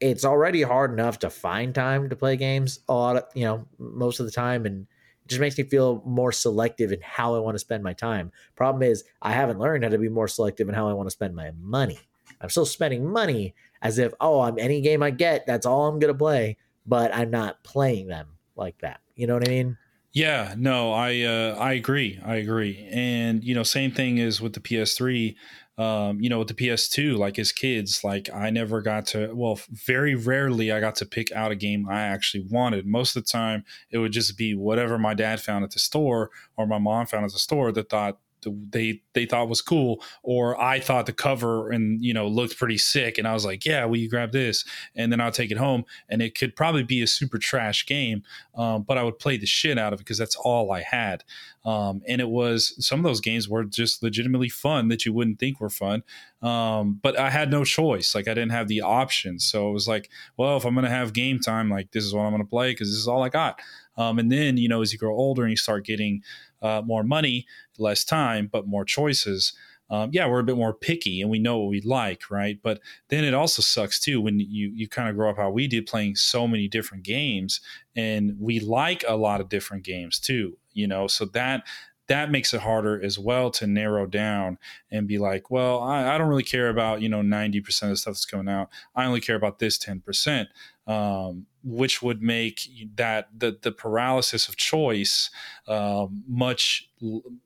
[0.00, 3.66] it's already hard enough to find time to play games a lot of you know,
[3.78, 7.38] most of the time and it just makes me feel more selective in how I
[7.38, 8.30] want to spend my time.
[8.56, 11.10] Problem is I haven't learned how to be more selective in how I want to
[11.12, 11.98] spend my money.
[12.40, 15.98] I'm still spending money as if, oh, I'm any game I get, that's all I'm
[15.98, 19.00] gonna play, but I'm not playing them like that.
[19.16, 19.76] You know what I mean?
[20.18, 22.18] Yeah, no, I uh, I agree.
[22.24, 22.88] I agree.
[22.90, 25.36] And you know, same thing is with the PS3.
[25.78, 29.32] Um, you know, with the PS2, like as kids, like I never got to.
[29.32, 32.84] Well, very rarely I got to pick out a game I actually wanted.
[32.84, 36.30] Most of the time, it would just be whatever my dad found at the store
[36.56, 40.60] or my mom found at the store that thought they they thought was cool or
[40.60, 43.84] i thought the cover and you know looked pretty sick and i was like yeah
[43.84, 44.64] will you grab this?
[44.94, 48.22] And then i'll take it home and it could probably be a super trash game
[48.54, 51.24] um, but i would play the shit out of it because that's all i had.
[51.64, 55.38] Um, and it was some of those games were just legitimately fun that you wouldn't
[55.38, 56.02] think were fun
[56.40, 59.88] um, but i had no choice like i didn't have the option so it was
[59.88, 62.70] like well if i'm gonna have game time like this is what i'm gonna play
[62.70, 63.60] because this is all i got.
[63.96, 66.22] Um, and then you know as you grow older and you start getting
[66.62, 67.46] uh, more money
[67.78, 69.52] less time but more choices.
[69.90, 72.58] Um, yeah we're a bit more picky and we know what we like right?
[72.62, 75.66] But then it also sucks too when you you kind of grow up how we
[75.66, 77.60] did playing so many different games
[77.96, 81.08] and we like a lot of different games too you know?
[81.08, 81.64] So that
[82.08, 84.58] that makes it harder as well to narrow down
[84.90, 87.96] and be like well i, I don't really care about you know 90% of the
[87.96, 88.68] stuff that's coming out.
[88.96, 90.46] I only care about this 10%
[90.88, 92.62] um, which would make
[92.96, 95.30] that the the paralysis of choice
[95.68, 96.88] um, much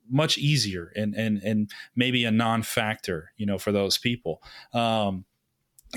[0.09, 4.43] much easier and and and maybe a non-factor you know for those people.
[4.73, 5.27] Um,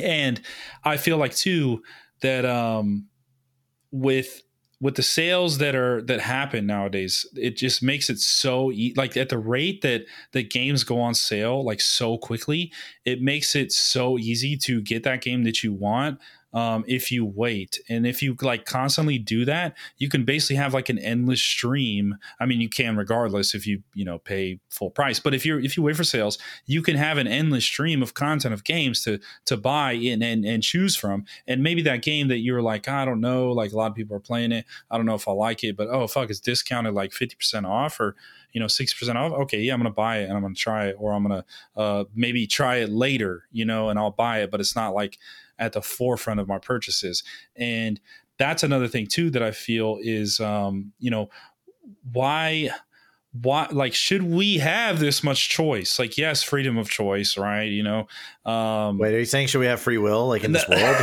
[0.01, 0.41] and
[0.83, 1.81] i feel like too
[2.21, 3.07] that um,
[3.91, 4.41] with
[4.81, 9.15] with the sales that are that happen nowadays it just makes it so e- like
[9.15, 12.71] at the rate that that games go on sale like so quickly
[13.05, 16.19] it makes it so easy to get that game that you want
[16.55, 17.79] um, if you wait.
[17.89, 22.15] And if you like constantly do that you can basically have like an endless stream.
[22.39, 25.19] I mean you can regardless if you you know pay full price.
[25.19, 28.13] But if you're if you wait for sales you can have an endless stream of
[28.13, 31.25] content of games to to buy and and, and choose from.
[31.45, 34.15] And maybe that game that you're like i don't know like a lot of people
[34.15, 34.65] are playing it.
[34.89, 37.99] I don't know if i like it but oh fuck it's discounted like 50% off
[37.99, 38.15] or
[38.53, 39.33] you know 60% off?
[39.33, 41.43] Okay yeah i'm gonna buy it and i'm gonna try it or i'm gonna
[41.75, 44.51] uh, maybe try it later you know and i'll buy it.
[44.51, 45.19] But it's not like
[45.59, 47.23] at the forefront of my purchases.
[47.55, 47.99] And
[48.37, 51.29] that's another thing too that i feel is um, you know
[52.11, 52.69] why
[53.41, 57.83] why like should we have this much choice like yes freedom of choice right you
[57.83, 58.07] know
[58.45, 60.95] um Wait, are you saying should we have free will like in this world?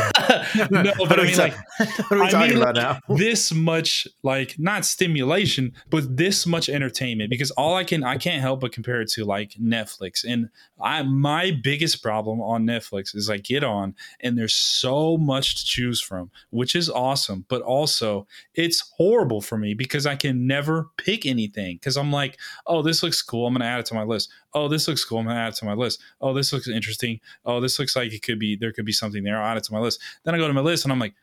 [0.71, 2.99] no but i mean like what are we I talking mean, about now?
[3.17, 8.41] this much like not stimulation but this much entertainment because all i can i can't
[8.41, 10.49] help but compare it to like netflix and
[10.81, 15.65] i my biggest problem on netflix is i get on and there's so much to
[15.65, 20.89] choose from which is awesome but also it's horrible for me because i can never
[20.97, 22.22] pick anything because i'm like
[22.67, 25.19] oh this looks cool i'm gonna add it to my list oh this looks cool
[25.19, 28.11] i'm gonna add it to my list oh this looks interesting oh this looks like
[28.11, 30.33] it could be there could be something there i'll add it to my list then
[30.33, 31.13] i go to my list and i'm like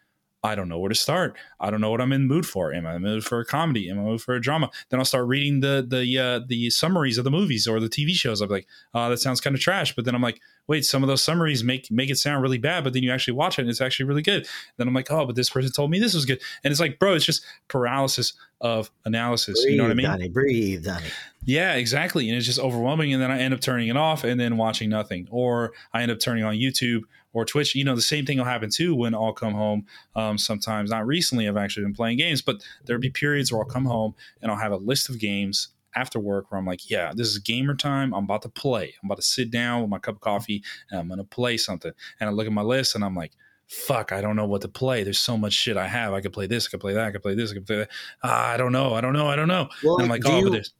[0.42, 1.36] I don't know where to start.
[1.58, 2.72] I don't know what I'm in mood for.
[2.72, 3.90] Am I in mood for a comedy?
[3.90, 4.70] Am I in mood for a drama?
[4.88, 8.12] Then I'll start reading the the uh, the summaries of the movies or the TV
[8.12, 8.40] shows.
[8.40, 9.94] I'm like, oh, that sounds kind of trash.
[9.94, 12.84] But then I'm like, wait, some of those summaries make make it sound really bad.
[12.84, 14.46] But then you actually watch it and it's actually really good.
[14.76, 16.40] Then I'm like, oh, but this person told me this was good.
[16.62, 19.60] And it's like, bro, it's just paralysis of analysis.
[19.64, 20.06] Breathe, you know what I mean?
[20.06, 21.08] Donnie, breathe, Donnie.
[21.44, 22.28] Yeah, exactly.
[22.28, 23.12] And it's just overwhelming.
[23.12, 25.26] And then I end up turning it off and then watching nothing.
[25.32, 27.02] Or I end up turning on YouTube
[27.32, 27.74] or Twitch.
[27.74, 29.86] You know, the same thing will happen too when I'll come home.
[30.14, 33.68] Um, sometimes, not recently, I've actually been playing games, but there'll be periods where I'll
[33.68, 37.12] come home and I'll have a list of games after work where I'm like, yeah,
[37.14, 38.14] this is gamer time.
[38.14, 38.94] I'm about to play.
[39.02, 41.56] I'm about to sit down with my cup of coffee and I'm going to play
[41.56, 41.92] something.
[42.20, 43.32] And I look at my list and I'm like,
[43.66, 45.04] fuck, I don't know what to play.
[45.04, 46.12] There's so much shit I have.
[46.12, 47.76] I could play this, I could play that, I could play this, I could play
[47.78, 47.90] that.
[48.22, 48.94] Ah, I don't know.
[48.94, 49.28] I don't know.
[49.28, 49.68] I don't know.
[49.84, 50.72] Well, I'm like, oh, you- but there's.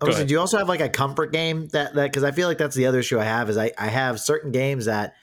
[0.00, 2.48] Oh, so do you also have like a comfort game that that because I feel
[2.48, 5.14] like that's the other issue I have is I I have certain games that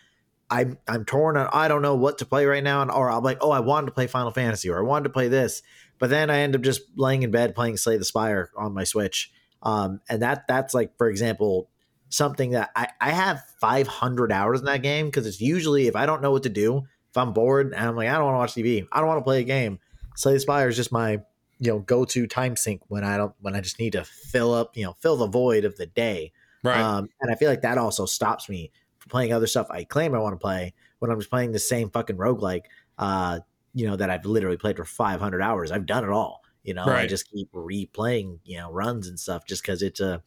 [0.50, 3.22] I'm I'm torn on I don't know what to play right now, and or I'm
[3.24, 5.62] like, oh, I wanted to play Final Fantasy, or I wanted to play this,
[6.02, 8.84] but then I end up just laying in bed playing Slay the Spire on my
[8.84, 9.32] Switch.
[9.62, 11.70] Um, and that that's like, for example,
[12.10, 16.08] something that I, I have 500 hours in that game because it's usually if I
[16.08, 18.40] don't know what to do, if I'm bored and I'm like, I don't want to
[18.40, 19.78] watch TV, I don't want to play a game.
[20.16, 21.22] Slay the Spire is just my
[21.60, 24.56] you know go to time sink when I don't when I just need to fill
[24.56, 26.32] up you know fill the void of the day.
[26.64, 26.82] Right.
[26.82, 30.16] Um, and I feel like that also stops me from playing other stuff I claim
[30.16, 32.66] I want to play when I'm just playing the same fucking roguelike,
[32.98, 33.40] uh,
[33.74, 35.72] you know, that I've literally played for 500 hours.
[35.72, 36.44] I've done it all.
[36.64, 40.22] You know, I just keep replaying, you know, runs and stuff just because it's a,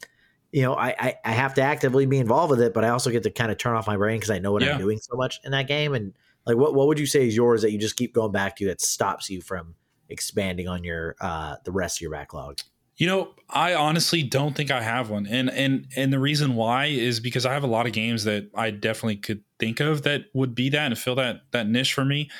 [0.52, 3.10] you know, I, I I have to actively be involved with it, but I also
[3.10, 4.70] get to kind of turn off my brain because I know what Yeah.
[4.70, 5.94] I'm doing so much in that game.
[5.94, 8.56] And like, what what would you say is yours that you just keep going back
[8.56, 9.74] to that stops you from
[10.08, 12.58] expanding on your uh the rest of your backlog?
[12.96, 16.86] You know, I honestly don't think I have one, and and and the reason why
[16.86, 20.26] is because I have a lot of games that I definitely could think of that
[20.32, 22.30] would be that and fill that that niche for me.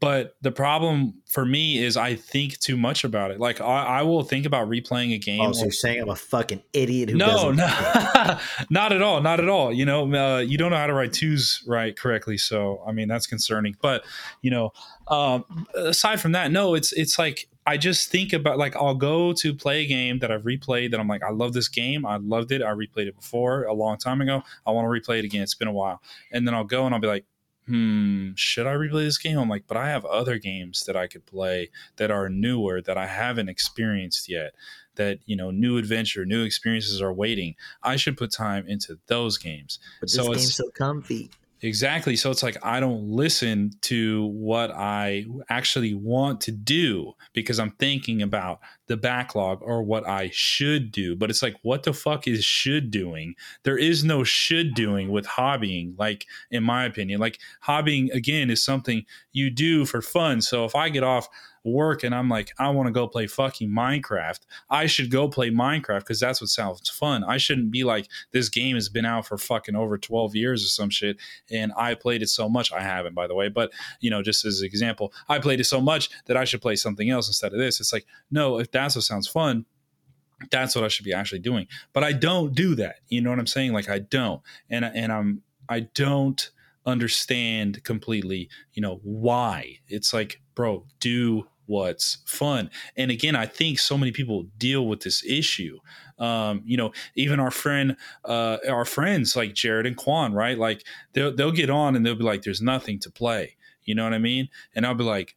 [0.00, 3.40] But the problem for me is I think too much about it.
[3.40, 5.40] Like I, I will think about replaying a game.
[5.40, 7.66] Oh, so you're saying I'm a fucking idiot who no, no,
[8.70, 9.72] not at all, not at all.
[9.72, 13.08] You know, uh, you don't know how to write twos right correctly, so I mean
[13.08, 13.76] that's concerning.
[13.82, 14.04] But
[14.40, 14.72] you know,
[15.08, 19.32] um, aside from that, no, it's it's like I just think about like I'll go
[19.32, 22.18] to play a game that I've replayed that I'm like I love this game, I
[22.18, 24.44] loved it, I replayed it before a long time ago.
[24.64, 25.42] I want to replay it again.
[25.42, 27.24] It's been a while, and then I'll go and I'll be like.
[27.68, 29.38] Hmm, should I replay this game?
[29.38, 32.96] I'm like, but I have other games that I could play that are newer that
[32.96, 34.54] I haven't experienced yet
[34.96, 37.54] that you know new adventure new experiences are waiting
[37.84, 41.30] i should put time into those games But this So game's it's- so comfy.
[41.60, 42.16] Exactly.
[42.16, 47.72] So it's like i don't listen to what i actually want to do because i'm
[47.72, 51.16] thinking about the backlog or what i should do.
[51.16, 53.34] But it's like what the fuck is should doing?
[53.64, 57.20] There is no should doing with hobbying like in my opinion.
[57.20, 60.40] Like hobbying again is something you do for fun.
[60.40, 61.28] So if i get off
[61.64, 64.40] work and i'm like i want to go play fucking minecraft
[64.70, 67.24] I should go play Minecraft because that's what sounds fun.
[67.24, 70.68] I shouldn't be like this game has been out for fucking over 12 years or
[70.68, 71.16] some shit
[71.50, 72.72] and I played it so much.
[72.72, 75.64] I haven't, by the way, but you know, just as an example, I played it
[75.64, 77.80] so much that I should play something else instead of this.
[77.80, 79.64] It's like, no, if that's what sounds fun,
[80.50, 81.66] that's what I should be actually doing.
[81.92, 82.96] But I don't do that.
[83.08, 83.72] You know what I'm saying?
[83.72, 84.42] Like I don't.
[84.70, 86.50] And and I'm I don't
[86.88, 89.78] understand completely, you know, why.
[89.88, 92.70] It's like, bro, do what's fun.
[92.96, 95.78] And again, I think so many people deal with this issue.
[96.18, 100.58] Um, you know, even our friend, uh, our friends like Jared and Quan, right?
[100.58, 104.04] Like they'll they'll get on and they'll be like, "There's nothing to play." You know
[104.04, 104.48] what I mean?
[104.74, 105.36] And I'll be like,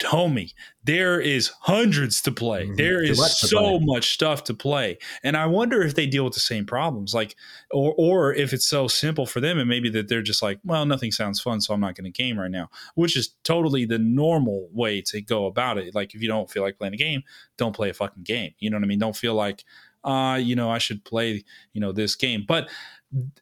[0.00, 0.52] "Homie,
[0.84, 2.66] there is hundreds to play.
[2.66, 2.76] Mhm.
[2.76, 6.24] There is much so play." much stuff to play." And I wonder if they deal
[6.24, 7.36] with the same problems, like,
[7.70, 10.86] or or if it's so simple for them, and maybe that they're just like, "Well,
[10.86, 13.98] nothing sounds fun, so I'm not going to game right now," which is totally the
[13.98, 15.94] normal way to go about it.
[15.94, 17.22] Like, if you don't feel like playing a game,
[17.56, 18.52] don't play a fucking game.
[18.58, 18.98] You know what I mean?
[18.98, 19.64] Don't feel like
[20.04, 22.44] uh, you know, I should play, you know, this game.
[22.46, 22.68] But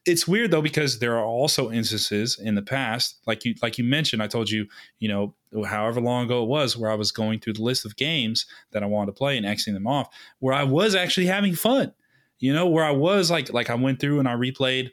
[0.05, 3.83] it's weird though because there are also instances in the past, like you like you
[3.83, 4.67] mentioned, I told you,
[4.99, 7.95] you know, however long ago it was, where I was going through the list of
[7.95, 11.55] games that I wanted to play and Xing them off, where I was actually having
[11.55, 11.93] fun.
[12.39, 14.91] You know, where I was like like I went through and I replayed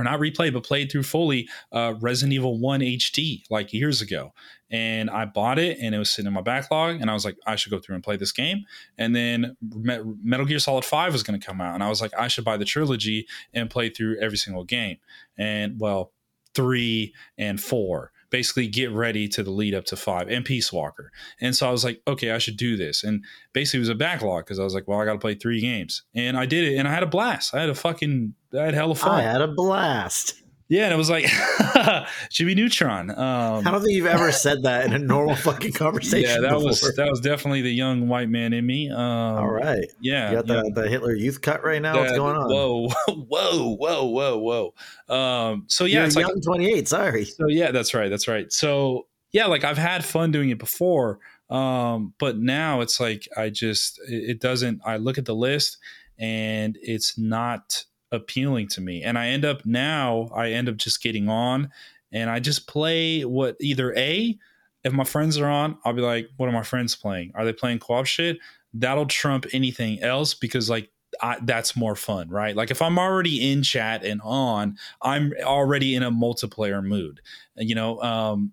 [0.00, 4.32] or not replayed, but played through fully uh, Resident Evil 1 HD like years ago.
[4.70, 7.00] And I bought it and it was sitting in my backlog.
[7.00, 8.64] And I was like, I should go through and play this game.
[8.96, 11.74] And then Me- Metal Gear Solid 5 was going to come out.
[11.74, 14.96] And I was like, I should buy the trilogy and play through every single game.
[15.36, 16.12] And well,
[16.54, 18.12] three and four.
[18.30, 21.10] Basically, get ready to the lead up to five and Peace Walker.
[21.40, 23.04] And so I was like, okay, I should do this.
[23.04, 25.34] And basically, it was a backlog because I was like, well, I got to play
[25.34, 26.02] three games.
[26.14, 27.54] And I did it and I had a blast.
[27.54, 29.20] I had a fucking, I had hell hella fun.
[29.20, 30.42] I had a blast.
[30.70, 31.26] Yeah, and it was like
[32.30, 33.10] should be Neutron.
[33.10, 36.30] Um, I don't think you've ever said that in a normal fucking conversation.
[36.44, 38.88] yeah, that was that was definitely the young white man in me.
[38.88, 39.90] Um, All right.
[40.00, 40.62] Yeah, You got yeah.
[40.72, 41.98] the, the Hitler Youth cut right now.
[41.98, 42.48] What's going on?
[42.48, 45.14] Whoa, whoa, whoa, whoa, whoa.
[45.14, 46.86] Um, so yeah, You're it's a like young 28.
[46.86, 47.24] Sorry.
[47.24, 48.52] so yeah, that's right, that's right.
[48.52, 51.18] So yeah, like I've had fun doing it before,
[51.50, 54.82] um, but now it's like I just it, it doesn't.
[54.86, 55.78] I look at the list
[56.16, 61.02] and it's not appealing to me, and I end up now I end up just
[61.02, 61.70] getting on
[62.12, 64.38] and I just play what either a
[64.82, 67.32] if my friends are on, I'll be like, what are my friends playing?
[67.34, 68.38] Are they playing co-op shit?
[68.72, 72.56] That'll trump anything else because like I, that's more fun, right?
[72.56, 77.20] Like if I'm already in chat and on, I'm already in a multiplayer mood,
[77.56, 78.00] you know.
[78.00, 78.52] Um,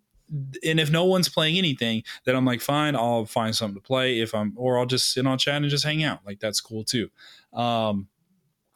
[0.65, 4.19] and if no one's playing anything, then I'm like, fine, I'll find something to play.
[4.19, 6.19] If I'm, or I'll just sit on chat and just hang out.
[6.25, 7.09] Like that's cool too.
[7.53, 8.07] Um,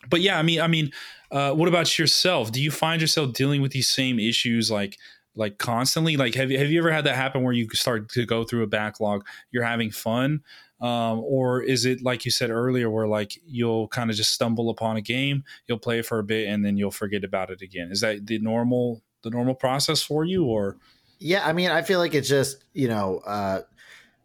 [0.10, 0.92] but yeah, I mean, I mean,
[1.32, 2.52] uh, what about yourself?
[2.52, 4.98] Do you find yourself dealing with these same issues like
[5.36, 6.18] like constantly?
[6.18, 8.64] Like, have you have you ever had that happen where you start to go through
[8.64, 10.42] a backlog, you're having fun,
[10.82, 14.70] um, or is it like you said earlier, where like you'll kind of just stumble
[14.70, 17.62] upon a game, you'll play it for a bit, and then you'll forget about it
[17.62, 17.90] again?
[17.92, 20.78] Is that the normal the normal process for you, or?
[21.20, 23.62] Yeah, I mean, I feel like it's just you know uh,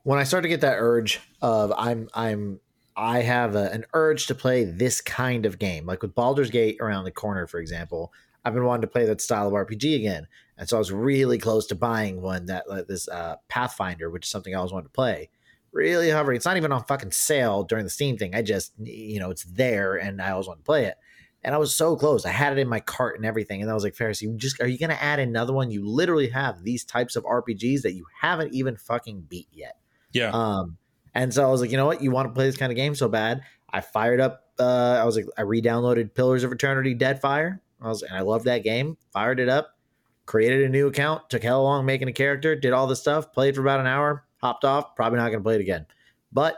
[0.02, 2.60] when I start to get that urge of I'm I'm
[2.96, 6.78] I have a, an urge to play this kind of game, like with Baldur's Gate
[6.80, 8.12] around the corner, for example.
[8.44, 11.36] I've been wanting to play that style of RPG again, and so I was really
[11.36, 14.84] close to buying one that uh, this uh, Pathfinder, which is something I always wanted
[14.84, 15.30] to play.
[15.72, 16.36] Really hovering.
[16.36, 18.34] It's not even on fucking sale during the Steam thing.
[18.34, 20.94] I just, you know, it's there, and I always want to play it.
[21.42, 22.24] And I was so close.
[22.24, 24.60] I had it in my cart and everything, and I was like, Ferris, you just
[24.60, 25.70] are you going to add another one?
[25.70, 29.76] You literally have these types of RPGs that you haven't even fucking beat yet.
[30.12, 30.30] Yeah.
[30.30, 30.78] Um,
[31.16, 32.02] and so I was like, you know what?
[32.02, 33.40] You want to play this kind of game so bad?
[33.70, 34.44] I fired up.
[34.58, 37.58] Uh, I was like, I re-downloaded Pillars of Eternity: Deadfire.
[37.80, 38.98] I was, and I loved that game.
[39.14, 39.78] Fired it up,
[40.26, 43.54] created a new account, took hell long making a character, did all this stuff, played
[43.54, 44.94] for about an hour, hopped off.
[44.94, 45.86] Probably not going to play it again,
[46.32, 46.56] but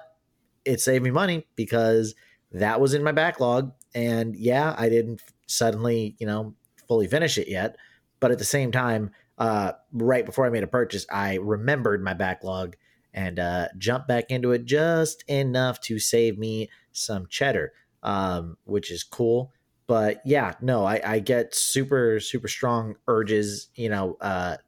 [0.64, 2.16] it saved me money because
[2.51, 3.73] that was in my backlog.
[3.94, 6.55] And yeah, I didn't suddenly, you know,
[6.88, 7.77] fully finish it yet,
[8.18, 12.14] but at the same time, uh, right before I made a purchase, I remembered my
[12.14, 12.77] backlog
[13.18, 17.72] and uh, jump back into it just enough to save me some cheddar,
[18.04, 19.52] um, which is cool.
[19.88, 24.59] But yeah, no, I, I get super super strong urges, you know, uh,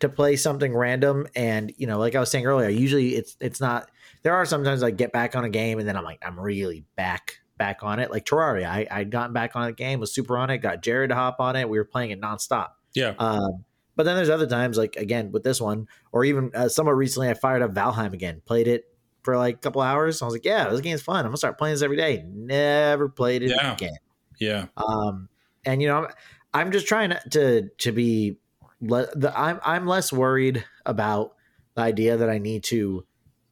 [0.00, 1.26] to play something random.
[1.36, 3.90] And you know, like I was saying earlier, usually it's it's not.
[4.22, 6.86] There are sometimes I get back on a game and then I'm like I'm really
[6.96, 8.10] back back on it.
[8.10, 11.10] Like Terraria, I I'd gotten back on a game, was super on it, got Jared
[11.10, 11.68] to hop on it.
[11.68, 12.68] We were playing it nonstop.
[12.94, 13.12] Yeah.
[13.18, 13.64] Um,
[13.96, 17.28] but then there's other times, like again with this one, or even uh, somewhat recently,
[17.28, 18.84] I fired up Valheim again, played it
[19.22, 20.20] for like a couple hours.
[20.20, 21.18] I was like, yeah, this game's fun.
[21.20, 22.24] I'm gonna start playing this every day.
[22.28, 23.72] Never played it Yeah.
[23.74, 23.96] again.
[24.38, 24.66] Yeah.
[24.76, 25.28] Um,
[25.64, 26.12] and you know, I'm,
[26.52, 28.38] I'm just trying to to, to be.
[28.80, 31.34] Le- the, I'm I'm less worried about
[31.74, 33.06] the idea that I need to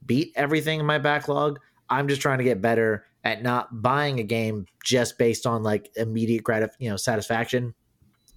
[0.04, 1.58] beat everything in my backlog.
[1.88, 5.90] I'm just trying to get better at not buying a game just based on like
[5.96, 7.72] immediate gratif- you know, satisfaction,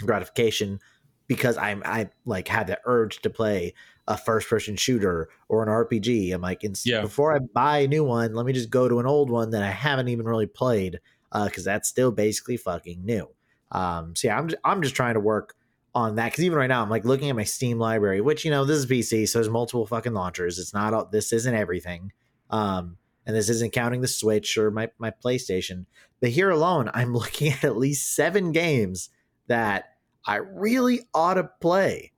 [0.02, 0.80] gratification,
[1.28, 3.74] because I'm I like had the urge to play
[4.08, 6.32] a first person shooter or an RPG.
[6.34, 7.02] I'm like, ins- Yeah.
[7.02, 9.64] before I buy a new one, let me just go to an old one that
[9.64, 11.00] I haven't even really played
[11.34, 13.28] because that's still basically fucking new.
[13.72, 15.56] Um, so yeah, I'm just, I'm just trying to work
[15.96, 18.52] on that because even right now I'm like looking at my Steam library, which you
[18.52, 20.60] know this is PC, so there's multiple fucking launchers.
[20.60, 22.12] It's not all, this isn't everything,
[22.52, 25.86] um, and this isn't counting the Switch or my my PlayStation.
[26.22, 29.10] But here alone, I'm looking at at least seven games
[29.48, 29.95] that
[30.26, 32.12] I really ought to play,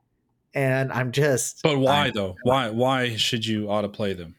[0.53, 2.35] and I'm just But why I'm- though?
[2.43, 4.35] Why why should you ought to autoplay them?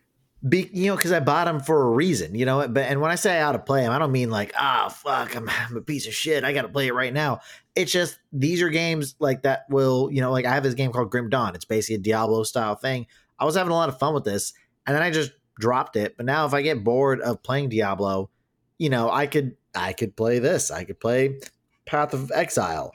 [0.48, 2.68] be you know because I bought them for a reason, you know.
[2.68, 4.88] But and when I say I ought to play them, I don't mean like ah
[4.88, 6.44] fuck, I'm, I'm a piece of shit.
[6.44, 7.40] I got to play it right now.
[7.74, 10.92] It's just these are games like that will you know like I have this game
[10.92, 11.54] called Grim Dawn.
[11.57, 13.07] It's basically a Diablo style thing.
[13.38, 14.52] I was having a lot of fun with this,
[14.87, 16.16] and then I just dropped it.
[16.16, 18.31] But now if I get bored of playing Diablo,
[18.78, 20.70] you know I could I could play this.
[20.70, 21.40] I could play
[21.85, 22.92] Path of Exile.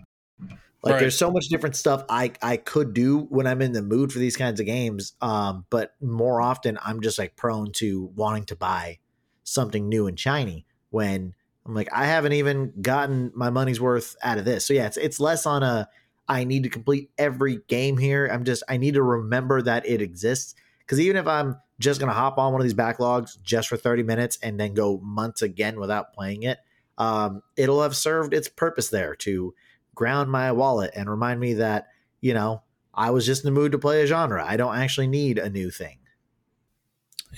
[0.84, 1.00] Like Right.
[1.00, 4.20] there's so much different stuff I I could do when I'm in the mood for
[4.20, 5.14] these kinds of games.
[5.22, 9.00] Um, but more often I'm just like prone to wanting to buy
[9.44, 11.34] something new and shiny when
[11.66, 14.66] I'm like I haven't even gotten my money's worth out of this.
[14.66, 15.88] So yeah, it's it's less on a
[16.28, 18.28] I need to complete every game here.
[18.28, 22.14] I'm just I need to remember that it exists because even if I'm just gonna
[22.14, 25.80] hop on one of these backlogs just for 30 minutes and then go months again
[25.80, 26.60] without playing it,
[26.98, 29.54] um, it'll have served its purpose there to
[29.96, 31.88] ground my wallet and remind me that
[32.22, 32.62] you know
[32.94, 34.44] I was just in the mood to play a genre.
[34.46, 36.00] I don't actually need a new thing.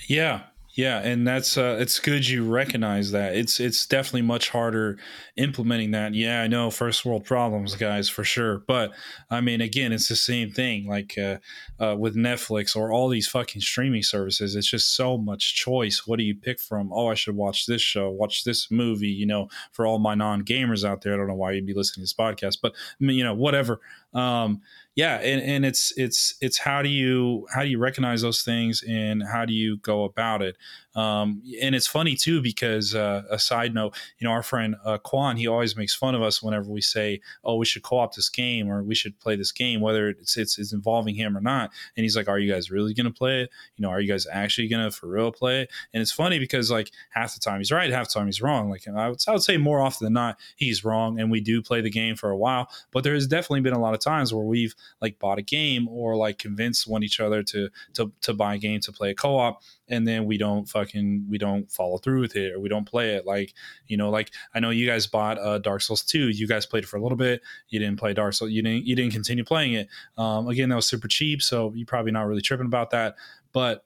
[0.08, 0.42] Yeah,
[0.76, 3.34] yeah, and that's uh, it's good you recognize that.
[3.34, 4.98] It's it's definitely much harder
[5.36, 6.14] implementing that.
[6.14, 8.58] Yeah, I know first world problems, guys, for sure.
[8.58, 8.92] But
[9.30, 10.86] I mean, again, it's the same thing.
[10.86, 11.38] Like uh,
[11.82, 16.06] uh, with Netflix or all these fucking streaming services, it's just so much choice.
[16.06, 16.92] What do you pick from?
[16.92, 19.08] Oh, I should watch this show, watch this movie.
[19.08, 21.72] You know, for all my non gamers out there, I don't know why you'd be
[21.72, 23.80] listening to this podcast, but I mean, you know, whatever.
[24.16, 24.62] Um,
[24.96, 28.82] yeah and, and it's it's it's how do you how do you recognize those things
[28.88, 30.56] and how do you go about it
[30.96, 34.98] um, and it's funny too because uh, a side note you know our friend uh,
[34.98, 38.30] Quan he always makes fun of us whenever we say oh we should co-op this
[38.30, 41.70] game or we should play this game whether it's it's, it's involving him or not.
[41.96, 43.50] And he's like are you guys really gonna play it?
[43.76, 45.70] You know are you guys actually gonna for real play it?
[45.92, 48.70] And it's funny because like half the time he's right half the time he's wrong.
[48.70, 51.60] Like I would, I would say more often than not he's wrong and we do
[51.62, 52.68] play the game for a while.
[52.90, 55.88] But there has definitely been a lot of times where we've like bought a game
[55.88, 59.14] or like convinced one each other to to to buy a game to play a
[59.14, 62.84] co-op and then we don't fucking we don't follow through with it or we don't
[62.84, 63.26] play it.
[63.26, 63.54] Like
[63.86, 66.28] you know, like I know you guys bought uh, Dark Souls two.
[66.28, 67.42] You guys played it for a little bit.
[67.68, 68.50] You didn't play Dark Souls.
[68.50, 69.88] You didn't you didn't continue playing it.
[70.18, 73.16] Um, again, that was super cheap, so you're probably not really tripping about that.
[73.52, 73.84] But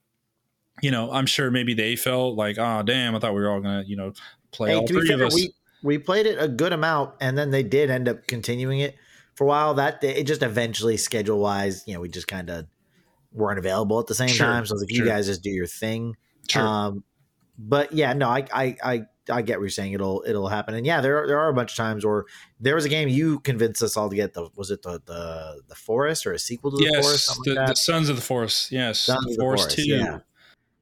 [0.83, 3.61] you know, I'm sure maybe they felt like, oh damn, I thought we were all
[3.61, 4.13] gonna you know
[4.53, 5.35] play Hey, all three fair, of us.
[5.35, 8.97] we we played it a good amount, and then they did end up continuing it
[9.35, 9.75] for a while.
[9.75, 12.67] That it just eventually schedule wise, you know, we just kind of
[13.33, 14.67] weren't available at the same Sure, time.
[14.67, 15.05] So if sure.
[15.05, 16.17] you guys just do your thing,
[16.49, 16.63] sure.
[16.63, 17.05] Um,
[17.59, 19.93] but yeah, no, I, I, I, I get what you're saying.
[19.93, 20.75] It'll, it'll happen.
[20.75, 22.25] And yeah, there, are, there are a bunch of times where
[22.59, 24.33] there was a game you convinced us all to get.
[24.35, 27.07] The was it the the the forest or a sequel to the forest?
[27.07, 27.77] yes, Something the, like the?
[27.77, 28.73] Sons of the Forest.
[28.73, 29.83] Yes, Sons the of the Forest, Forest, two.
[29.85, 30.19] yeah.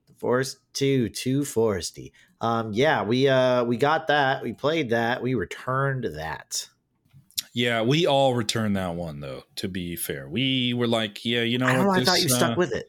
[0.06, 2.12] The Forest two, too foresty.
[2.40, 4.42] Um, yeah, we uh we got that.
[4.42, 5.20] We played that.
[5.20, 6.68] We returned that.
[7.58, 9.42] Yeah, we all returned that one though.
[9.56, 11.86] To be fair, we were like, yeah, you know, I know.
[11.88, 12.88] what, I thought this, you stuck uh, with it.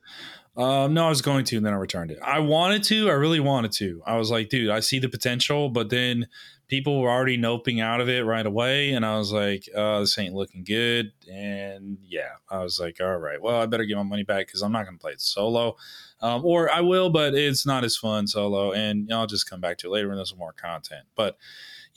[0.56, 2.20] Um, no, I was going to, and then I returned it.
[2.24, 3.10] I wanted to.
[3.10, 4.04] I really wanted to.
[4.06, 6.28] I was like, dude, I see the potential, but then
[6.68, 10.16] people were already noping out of it right away, and I was like, uh, this
[10.20, 11.14] ain't looking good.
[11.28, 14.62] And yeah, I was like, all right, well, I better get my money back because
[14.62, 15.78] I'm not going to play it solo,
[16.22, 19.80] um, or I will, but it's not as fun solo, and I'll just come back
[19.80, 21.06] to it later when there's more content.
[21.16, 21.38] But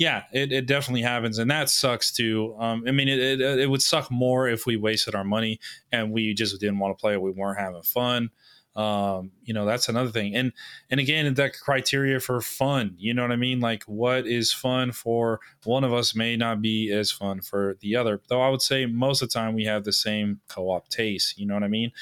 [0.02, 2.56] yeah, it, it definitely happens, and that sucks too.
[2.58, 5.60] Um, I mean, it, it it would suck more if we wasted our money
[5.92, 7.16] and we just didn't want to play.
[7.16, 8.30] We weren't having fun
[8.74, 10.50] um you know that's another thing and
[10.90, 14.90] and again that criteria for fun you know what i mean like what is fun
[14.90, 18.62] for one of us may not be as fun for the other though i would
[18.62, 21.68] say most of the time we have the same co-op taste you know what i
[21.68, 21.92] mean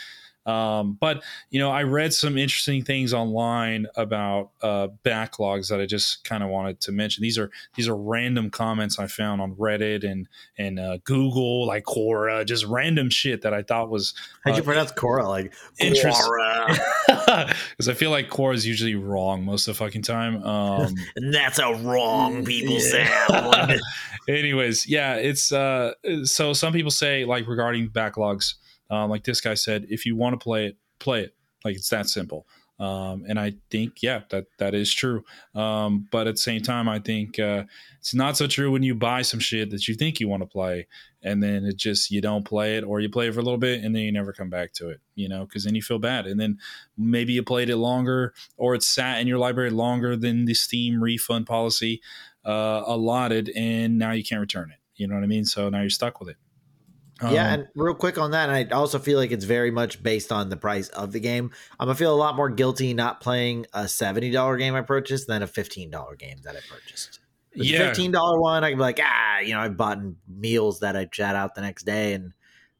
[0.50, 5.86] um but you know i read some interesting things online about uh backlogs that i
[5.86, 9.54] just kind of wanted to mention these are these are random comments i found on
[9.56, 10.26] reddit and
[10.58, 14.64] and uh, google like quora just random shit that i thought was How'd you uh,
[14.64, 15.28] pronounce Cora?
[15.28, 16.66] Like Interest- Cora.
[17.06, 20.42] because I feel like core is usually wrong most of the fucking time.
[20.42, 23.26] Um, And that's a wrong people Yeah.
[23.26, 23.80] sound.
[24.28, 25.92] anyways, yeah, it's uh,
[26.24, 28.54] so some people say like regarding backlogs,
[28.90, 31.34] um, like this guy said, if you want to play it, play it.
[31.64, 32.46] Like it's that simple.
[32.80, 35.22] Um, and I think, yeah, that that is true.
[35.54, 37.64] Um, but at the same time, I think uh,
[37.98, 40.46] it's not so true when you buy some shit that you think you want to
[40.46, 40.88] play,
[41.22, 43.58] and then it just you don't play it, or you play it for a little
[43.58, 45.02] bit, and then you never come back to it.
[45.14, 46.56] You know, because then you feel bad, and then
[46.96, 51.02] maybe you played it longer, or it sat in your library longer than the Steam
[51.02, 52.00] refund policy
[52.46, 54.78] uh, allotted, and now you can't return it.
[54.96, 55.44] You know what I mean?
[55.44, 56.36] So now you're stuck with it.
[57.22, 60.32] Yeah, Um, and real quick on that, I also feel like it's very much based
[60.32, 61.50] on the price of the game.
[61.78, 65.26] I'm gonna feel a lot more guilty not playing a seventy dollar game I purchased
[65.26, 67.20] than a fifteen dollar game that I purchased.
[67.56, 67.88] With Yeah.
[67.88, 69.98] fifteen dollar one, I can be like, ah, you know, I bought
[70.28, 72.32] meals that I chat out the next day, and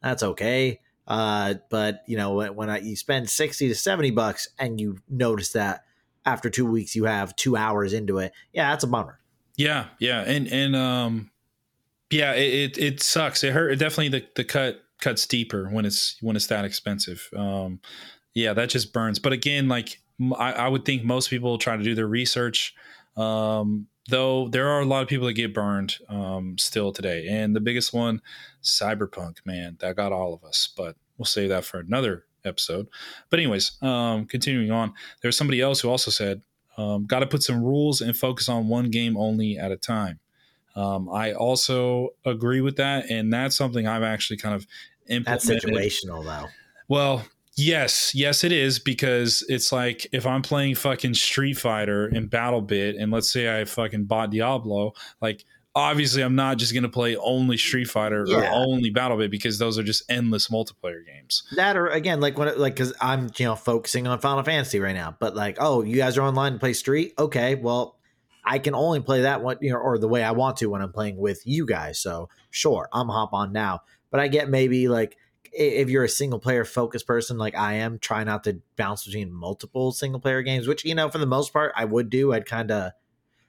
[0.02, 0.80] that's okay.
[1.06, 4.98] Uh, but you know, when, when I, you spend sixty to seventy bucks, and you
[5.08, 5.84] notice that
[6.24, 9.18] after two weeks you have two hours into it, yeah, that's a bummer.
[9.56, 11.30] Yeah, yeah, and and um,
[12.10, 13.44] yeah, it it, it sucks.
[13.44, 13.72] It hurt.
[13.72, 17.28] It definitely the the cut cuts deeper when it's when it's that expensive.
[17.34, 17.80] Um,
[18.34, 19.18] yeah, that just burns.
[19.18, 20.00] But again, like
[20.38, 22.74] I would think most people try to do their research.
[23.16, 27.56] Um, though there are a lot of people that get burned um, still today, and
[27.56, 28.20] the biggest one,
[28.62, 30.68] Cyberpunk, man, that got all of us.
[30.76, 32.88] But we'll save that for another episode.
[33.30, 34.92] But anyways, um, continuing on,
[35.22, 36.42] there's somebody else who also said
[36.76, 40.20] um, got to put some rules and focus on one game only at a time.
[40.76, 44.66] Um, I also agree with that, and that's something I've actually kind of
[45.08, 45.48] implemented.
[45.56, 46.48] That's situational though.
[46.88, 47.24] Well,
[47.56, 53.00] yes, yes, it is because it's like if I'm playing fucking Street Fighter and BattleBit,
[53.00, 55.44] and let's say I fucking bought Diablo, like
[55.76, 58.38] obviously I'm not just gonna play only Street Fighter Yeah.
[58.38, 61.44] or only BattleBit because those are just endless multiplayer games.
[61.54, 64.80] that or again like when it, like because i'm you know focusing on final fantasy
[64.80, 67.99] right now but like oh you guys are online to play street okay well
[68.50, 70.82] i can only play that one you know or the way i want to when
[70.82, 71.98] i'm playing with you guys.
[71.98, 73.80] So sure i'm hop on now.
[74.10, 75.16] But i get maybe like
[75.52, 79.32] if you're a single player focused person like i am try not to bounce between
[79.32, 82.32] multiple single player games which you know for the most part i would do.
[82.32, 82.92] I'd kind of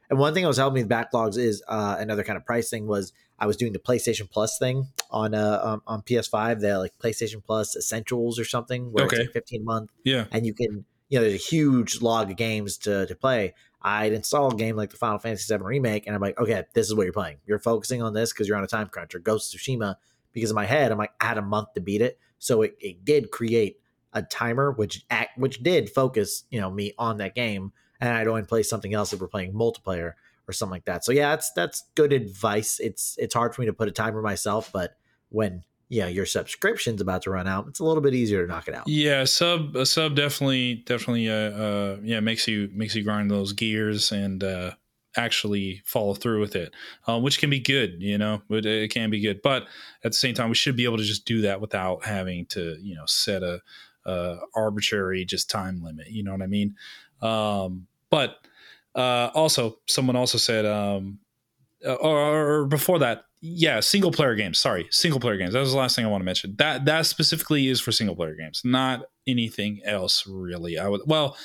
[0.10, 2.70] and one thing that was helping me with backlogs is uh, another kind of price
[2.70, 6.78] thing was I was doing the PlayStation Plus thing on uh on, on PS5, the
[6.80, 9.16] like PlayStation Plus Essentials or something, where Okay.
[9.16, 12.38] it's like 15 month, Yeah, and you can you know there's a huge log of
[12.38, 13.54] games to to play.
[13.82, 16.88] I'd install a game like the Final Fantasy VII remake, and I'm like, okay, this
[16.88, 17.38] is what you're playing.
[17.46, 19.14] You're focusing on this because you're on a time crunch.
[19.14, 19.96] Or Ghost of Tsushima,
[20.32, 22.78] because in my head, I'm like, I had a month to beat it, so it,
[22.80, 23.78] it did create
[24.14, 28.28] a timer, which act, which did focus you know me on that game, and I'd
[28.28, 30.14] only play something else if we're playing multiplayer
[30.48, 31.04] or something like that.
[31.04, 32.80] So yeah, that's that's good advice.
[32.80, 34.96] It's it's hard for me to put a timer myself, but
[35.28, 38.48] when you know your subscription's about to run out, it's a little bit easier to
[38.48, 38.88] knock it out.
[38.88, 43.52] Yeah, sub a sub definitely definitely uh, uh yeah makes you makes you grind those
[43.52, 44.72] gears and uh
[45.18, 46.74] actually follow through with it,
[47.06, 48.02] uh, which can be good.
[48.02, 49.64] You know, it, it can be good, but
[50.06, 52.78] at the same time, we should be able to just do that without having to
[52.82, 53.62] you know set a,
[54.06, 56.10] a arbitrary just time limit.
[56.10, 56.76] You know what I mean?
[57.22, 58.38] Um, but
[58.96, 61.20] uh, also, someone also said, um,
[61.86, 64.60] uh, or, or before that, yeah, single player games.
[64.60, 65.54] Sorry, single player games.
[65.54, 66.56] That was the last thing I want to mention.
[66.58, 70.78] That that specifically is for single player games, not anything else really.
[70.78, 71.36] I would well,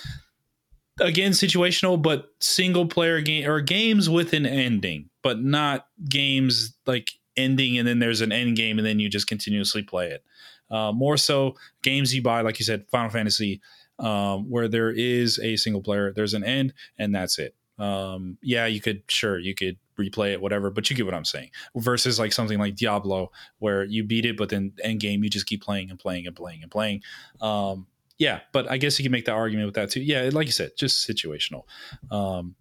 [1.00, 7.12] again, situational, but single player game or games with an ending, but not games like
[7.36, 10.22] ending and then there's an end game and then you just continuously play it.
[10.70, 13.60] Uh, more so, games you buy, like you said, Final Fantasy,
[13.98, 17.54] um, where there is a single player, there's an end, and that's it.
[17.78, 21.24] Um, yeah, you could sure you could replay it, whatever, but you get what I'm
[21.24, 21.50] saying.
[21.76, 25.46] Versus like something like Diablo, where you beat it, but then end game you just
[25.46, 27.02] keep playing and playing and playing and playing.
[27.40, 27.86] Um,
[28.18, 30.00] yeah, but I guess you can make that argument with that too.
[30.00, 31.64] Yeah, like you said, just situational.
[32.10, 32.54] Um,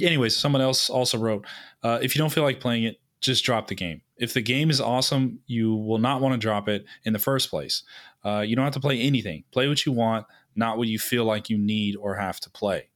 [0.00, 1.46] anyways, someone else also wrote,
[1.82, 4.02] uh, if you don't feel like playing it, just drop the game.
[4.16, 7.50] If the game is awesome, you will not want to drop it in the first
[7.50, 7.84] place.
[8.24, 9.44] Uh, you don't have to play anything.
[9.52, 10.26] Play what you want,
[10.56, 12.88] not what you feel like you need or have to play.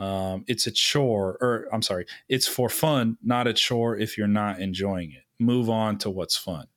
[0.00, 4.26] Um, it's a chore, or I'm sorry, it's for fun, not a chore if you're
[4.26, 5.24] not enjoying it.
[5.38, 6.68] Move on to what's fun.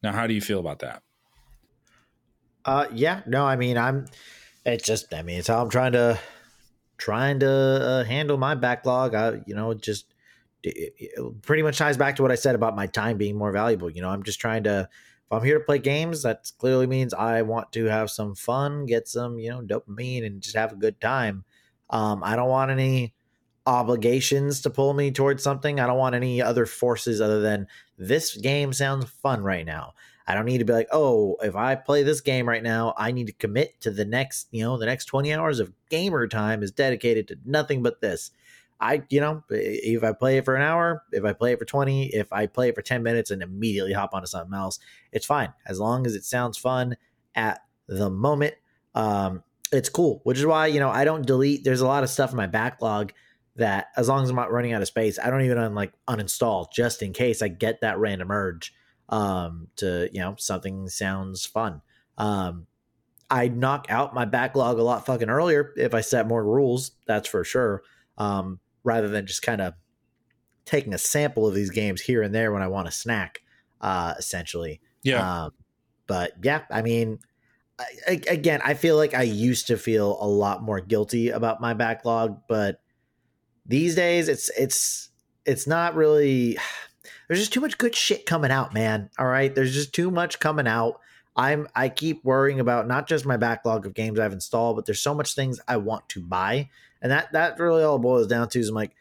[0.00, 1.02] Now, how do you feel about that?
[2.64, 4.06] Uh, yeah, no, I mean, I'm.
[4.64, 6.18] It's just, I mean, it's how I'm trying to
[6.98, 9.16] trying to uh, handle my backlog.
[9.16, 10.06] I, you know, just
[10.62, 13.50] it, it pretty much ties back to what I said about my time being more
[13.50, 13.90] valuable.
[13.90, 14.88] You know, I'm just trying to.
[15.26, 18.86] If I'm here to play games, that clearly means I want to have some fun,
[18.86, 21.44] get some, you know, dopamine, and just have a good time.
[21.94, 23.14] Um, I don't want any
[23.66, 25.78] obligations to pull me towards something.
[25.78, 29.94] I don't want any other forces other than this game sounds fun right now.
[30.26, 33.12] I don't need to be like, oh, if I play this game right now, I
[33.12, 36.62] need to commit to the next, you know, the next 20 hours of gamer time
[36.62, 38.32] is dedicated to nothing but this.
[38.80, 41.64] I, you know, if I play it for an hour, if I play it for
[41.64, 44.80] 20, if I play it for 10 minutes and immediately hop onto something else,
[45.12, 45.52] it's fine.
[45.66, 46.96] As long as it sounds fun
[47.36, 48.54] at the moment,
[48.96, 51.64] um, it's cool, which is why, you know, I don't delete.
[51.64, 53.12] There's a lot of stuff in my backlog
[53.56, 55.92] that as long as I'm not running out of space, I don't even un, like
[56.08, 58.72] uninstall just in case I get that random urge
[59.08, 61.82] um, to you know something sounds fun.
[62.18, 62.66] Um,
[63.30, 66.92] I knock out my backlog a lot fucking earlier if I set more rules.
[67.06, 67.82] That's for sure.
[68.18, 69.74] Um, rather than just kind of
[70.64, 73.40] taking a sample of these games here and there when I want a snack,
[73.80, 74.80] uh, essentially.
[75.02, 75.44] Yeah.
[75.44, 75.52] Um,
[76.06, 77.18] but yeah, I mean,
[77.78, 81.74] I, again, I feel like I used to feel a lot more guilty about my
[81.74, 82.80] backlog, but
[83.66, 85.10] these days it's it's
[85.44, 86.56] it's not really
[87.28, 89.10] there's just too much good shit coming out, man.
[89.18, 89.54] All right.
[89.54, 91.00] There's just too much coming out.
[91.36, 95.02] I'm I keep worrying about not just my backlog of games I've installed, but there's
[95.02, 96.70] so much things I want to buy.
[97.02, 98.94] And that that really all boils down to is I'm like,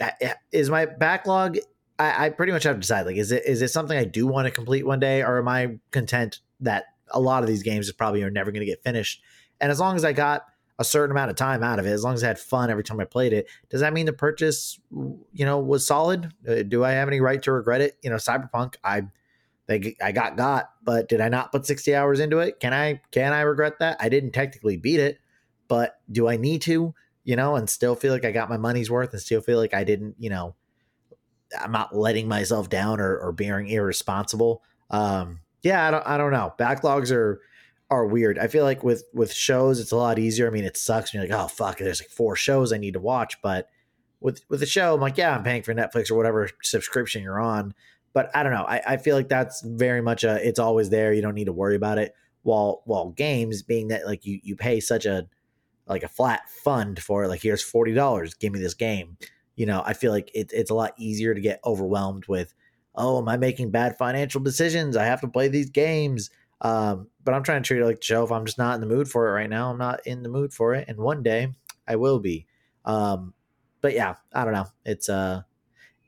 [0.00, 1.58] eh, is my backlog
[1.98, 4.26] I, I pretty much have to decide like is it is it something I do
[4.26, 7.86] want to complete one day or am I content that a lot of these games
[7.86, 9.22] is probably are never going to get finished?
[9.60, 10.44] And as long as I got
[10.78, 12.84] a certain amount of time out of it, as long as I had fun every
[12.84, 13.48] time I played it.
[13.68, 16.32] Does that mean the purchase, you know, was solid?
[16.48, 17.96] Uh, do I have any right to regret it?
[18.02, 19.02] You know, Cyberpunk, I
[19.66, 22.60] they I got got, but did I not put 60 hours into it?
[22.60, 23.96] Can I can I regret that?
[24.00, 25.18] I didn't technically beat it,
[25.66, 26.94] but do I need to,
[27.24, 29.74] you know, and still feel like I got my money's worth and still feel like
[29.74, 30.54] I didn't, you know,
[31.58, 34.62] I'm not letting myself down or, or being irresponsible.
[34.90, 36.54] Um, yeah, I don't I don't know.
[36.58, 37.40] Backlogs are
[37.90, 38.38] are weird.
[38.38, 40.46] I feel like with with shows, it's a lot easier.
[40.46, 41.12] I mean, it sucks.
[41.12, 43.40] You're like, oh fuck, there's like four shows I need to watch.
[43.42, 43.68] But
[44.20, 47.40] with with the show, I'm like, yeah, I'm paying for Netflix or whatever subscription you're
[47.40, 47.74] on.
[48.12, 48.64] But I don't know.
[48.64, 51.12] I, I feel like that's very much a it's always there.
[51.12, 52.14] You don't need to worry about it.
[52.42, 55.28] While while games being that like you you pay such a
[55.86, 59.16] like a flat fund for it, like here's forty dollars, give me this game.
[59.56, 62.54] You know, I feel like it, it's a lot easier to get overwhelmed with,
[62.98, 64.96] oh, am I making bad financial decisions?
[64.96, 66.30] I have to play these games
[66.60, 68.24] um, but I'm trying to treat it like the show.
[68.24, 70.28] If I'm just not in the mood for it right now, I'm not in the
[70.28, 70.86] mood for it.
[70.88, 71.52] And one day
[71.86, 72.46] I will be.
[72.84, 73.34] Um,
[73.80, 74.66] but yeah, I don't know.
[74.84, 75.42] It's uh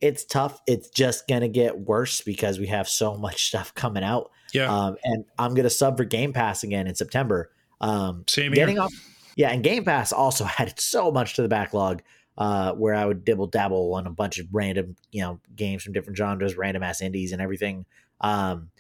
[0.01, 0.61] it's tough.
[0.67, 4.31] It's just gonna get worse because we have so much stuff coming out.
[4.53, 4.75] Yeah.
[4.75, 7.53] Um, and I'm gonna sub for Game Pass again in September.
[7.81, 8.85] Um, Same getting here.
[8.85, 8.93] off.
[9.37, 12.03] Yeah, and Game Pass also added so much to the backlog.
[12.41, 15.93] Uh, where I would dibble dabble on a bunch of random, you know, games from
[15.93, 17.85] different genres, random ass indies and everything.
[18.23, 18.71] Um,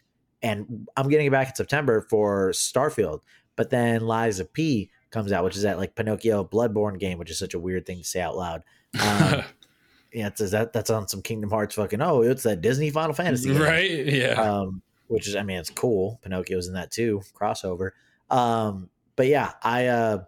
[0.42, 3.20] and I'm getting it back in September for Starfield.
[3.56, 7.30] But then Lies of P comes out, which is that like Pinocchio Bloodborne game, which
[7.30, 8.62] is such a weird thing to say out loud.
[8.94, 9.42] Um,
[10.12, 12.00] yeah, it's that that's on some Kingdom Hearts fucking.
[12.00, 13.60] Oh, it's that Disney Final Fantasy, game.
[13.60, 13.90] right?
[14.06, 14.40] Yeah.
[14.40, 16.18] Um, which is I mean it's cool.
[16.22, 17.90] Pinocchio's in that too, crossover.
[18.30, 20.24] Um, but yeah, I uh,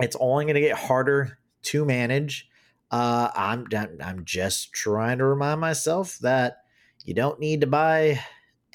[0.00, 2.48] it's only going to get harder to manage.
[2.92, 3.66] Uh, I'm
[4.04, 6.58] I'm just trying to remind myself that
[7.04, 8.20] you don't need to buy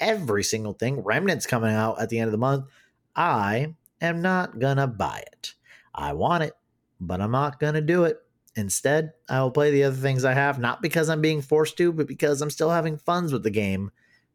[0.00, 1.00] every single thing.
[1.00, 2.66] Remnant's coming out at the end of the month.
[3.14, 5.54] I am not gonna buy it.
[5.94, 6.54] I want it,
[7.00, 8.18] but I'm not gonna do it.
[8.56, 11.92] Instead, I will play the other things I have, not because I'm being forced to,
[11.92, 13.92] but because I'm still having funs with the game,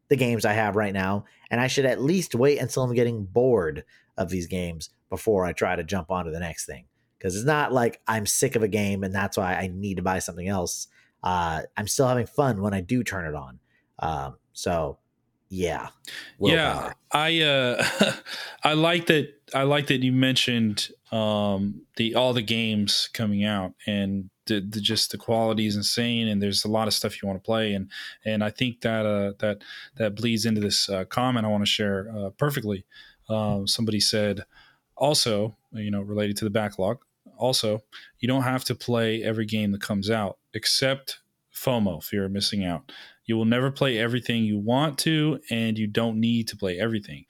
[0.08, 1.26] the games I have right now.
[1.50, 3.84] And I should at least wait until I'm getting bored
[4.16, 6.86] of these games before I try to jump onto the next thing.
[7.24, 10.02] Because it's not like I'm sick of a game and that's why I need to
[10.02, 10.88] buy something else.
[11.22, 13.60] Uh, I'm still having fun when I do turn it on.
[13.98, 14.98] Um, so
[15.48, 15.88] yeah,
[16.38, 17.82] yeah, I uh,
[18.62, 19.32] I like that.
[19.54, 24.82] I like that you mentioned um, the all the games coming out and the, the,
[24.82, 27.72] just the quality is insane and there's a lot of stuff you want to play
[27.72, 27.90] and
[28.26, 29.62] and I think that uh, that
[29.96, 32.84] that bleeds into this uh, comment I want to share uh, perfectly.
[33.30, 34.44] Um, somebody said
[34.96, 36.98] also, you know, related to the backlog.
[37.38, 37.82] Also,
[38.18, 41.20] you don't have to play every game that comes out except
[41.54, 42.90] FOMO, fear of missing out.
[43.26, 47.24] You will never play everything you want to, and you don't need to play everything.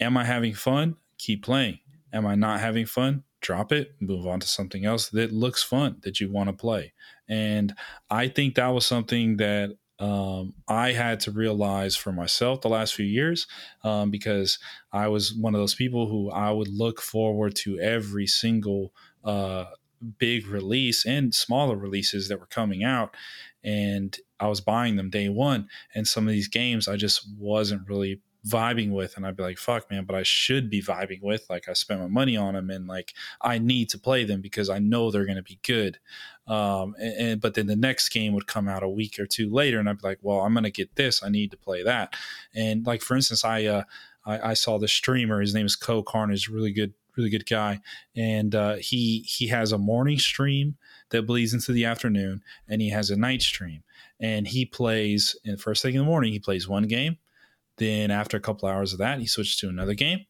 [0.00, 0.96] Am I having fun?
[1.18, 1.80] Keep playing.
[2.12, 3.24] Am I not having fun?
[3.40, 6.94] Drop it, move on to something else that looks fun that you want to play.
[7.28, 7.74] And
[8.08, 12.94] I think that was something that um, I had to realize for myself the last
[12.94, 13.46] few years
[13.84, 14.58] um, because
[14.92, 18.92] I was one of those people who I would look forward to every single
[19.24, 19.66] uh,
[20.18, 23.14] big release and smaller releases that were coming out
[23.62, 25.68] and I was buying them day one.
[25.94, 29.56] And some of these games I just wasn't really vibing with and I'd be like
[29.56, 32.68] fuck man but I should be vibing with like I spent my money on them
[32.68, 35.98] and like I need to play them because I know they're going to be good
[36.46, 39.50] um and, and, but then the next game would come out a week or two
[39.50, 41.82] later and I'd be like well I'm going to get this I need to play
[41.84, 42.14] that
[42.54, 43.84] and like for instance I uh
[44.26, 47.80] I, I saw the streamer his name is CohhCarnage really good really good guy
[48.16, 50.76] and uh he he has a morning stream
[51.14, 53.82] that bleeds into the afternoon, and he has a night stream.
[54.20, 57.18] And he plays, and first thing in the morning, he plays one game.
[57.78, 60.26] Then after a couple hours of that, he switches to another game.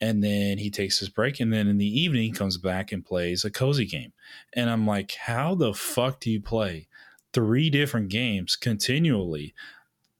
[0.00, 1.40] And then he takes his break.
[1.40, 4.12] And then in the evening, he comes back and plays a cozy game.
[4.54, 6.86] And I'm like, how the fuck do you play
[7.32, 9.54] three different games continually?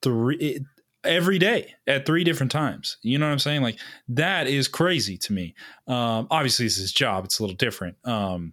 [0.02, 0.64] Three
[1.04, 2.98] every day at three different times.
[3.02, 3.62] You know what I'm saying?
[3.62, 3.78] Like
[4.08, 5.54] that is crazy to me.
[5.86, 7.96] Um, obviously, it's his job; it's a little different.
[8.04, 8.52] Um,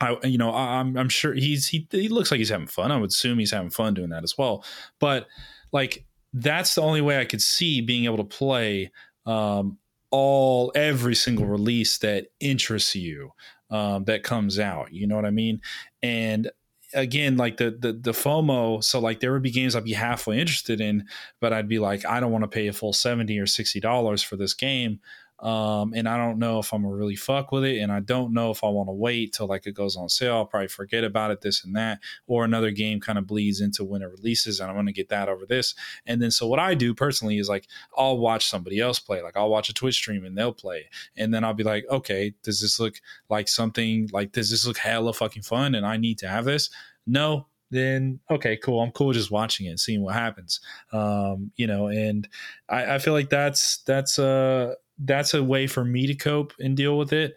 [0.00, 2.90] I, you know, I'm, I'm sure he's he, he looks like he's having fun.
[2.90, 4.64] I would assume he's having fun doing that as well.
[4.98, 5.28] But
[5.72, 8.90] like, that's the only way I could see being able to play
[9.26, 9.78] um,
[10.10, 13.30] all every single release that interests you
[13.70, 14.92] um, that comes out.
[14.92, 15.60] You know what I mean?
[16.02, 16.50] And
[16.94, 18.82] again, like the, the the FOMO.
[18.82, 21.06] So like there would be games I'd be halfway interested in,
[21.40, 24.22] but I'd be like, I don't want to pay a full seventy or sixty dollars
[24.22, 25.00] for this game.
[25.42, 28.32] Um, and I don't know if I'm gonna really fuck with it, and I don't
[28.32, 30.36] know if I want to wait till like it goes on sale.
[30.36, 33.84] I'll probably forget about it, this and that, or another game kind of bleeds into
[33.84, 35.74] when it releases, and I'm gonna get that over this.
[36.06, 37.66] And then so what I do personally is like
[37.96, 41.34] I'll watch somebody else play, like I'll watch a Twitch stream and they'll play, and
[41.34, 42.94] then I'll be like, okay, does this look
[43.28, 46.70] like something like does this look hella fucking fun, and I need to have this?
[47.04, 48.80] No, then okay, cool.
[48.80, 50.60] I'm cool just watching it and seeing what happens.
[50.92, 52.28] Um, you know, and
[52.68, 56.76] I, I feel like that's that's uh that's a way for me to cope and
[56.76, 57.34] deal with it.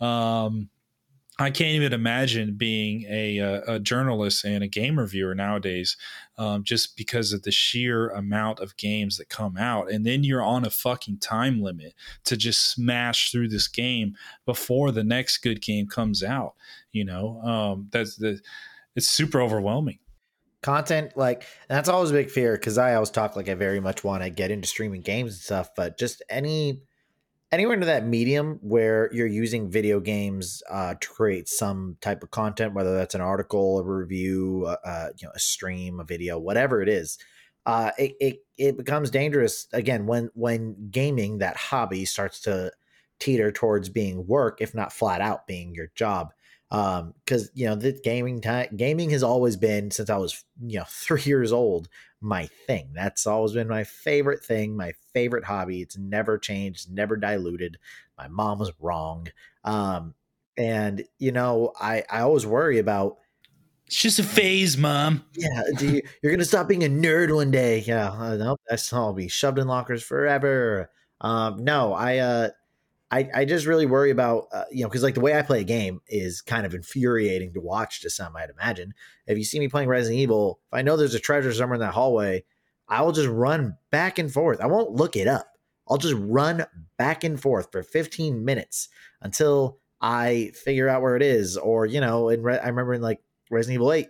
[0.00, 0.70] Um,
[1.40, 5.96] I can't even imagine being a, a, a, journalist and a game reviewer nowadays,
[6.36, 9.88] um, just because of the sheer amount of games that come out.
[9.88, 11.94] And then you're on a fucking time limit
[12.24, 16.54] to just smash through this game before the next good game comes out.
[16.90, 18.40] You know, um, that's the
[18.96, 20.00] it's super overwhelming.
[20.60, 24.02] Content like that's always a big fear because I always talk like I very much
[24.02, 26.82] want to get into streaming games and stuff, but just any
[27.50, 32.30] anywhere into that medium where you're using video games uh, to create some type of
[32.30, 36.38] content, whether that's an article, a review, uh, uh, you know, a stream, a video,
[36.38, 37.18] whatever it is,
[37.66, 42.72] uh, it, it it becomes dangerous again when when gaming that hobby starts to
[43.18, 46.32] teeter towards being work, if not flat out being your job
[46.70, 50.78] um because you know the gaming time gaming has always been since i was you
[50.78, 51.88] know three years old
[52.20, 57.16] my thing that's always been my favorite thing my favorite hobby it's never changed never
[57.16, 57.78] diluted
[58.18, 59.26] my mom was wrong
[59.64, 60.14] um
[60.56, 63.18] and you know i i always worry about
[63.88, 65.24] it's just a phase, mom.
[65.32, 67.78] Yeah, you, are gonna stop being a nerd one day.
[67.86, 70.90] Yeah, uh, nope, that's I'll be shoved in lockers forever.
[71.22, 72.48] Um, no, I uh,
[73.10, 75.60] I, I just really worry about uh, you know because like the way I play
[75.60, 78.92] a game is kind of infuriating to watch to some I'd imagine.
[79.26, 81.80] If you see me playing Resident Evil, if I know there's a treasure somewhere in
[81.80, 82.44] that hallway,
[82.88, 84.60] I will just run back and forth.
[84.60, 85.46] I won't look it up.
[85.88, 86.66] I'll just run
[86.98, 88.88] back and forth for 15 minutes
[89.22, 91.56] until I figure out where it is.
[91.56, 94.06] Or, you know, in Re- I remember in like Resident Evil 8,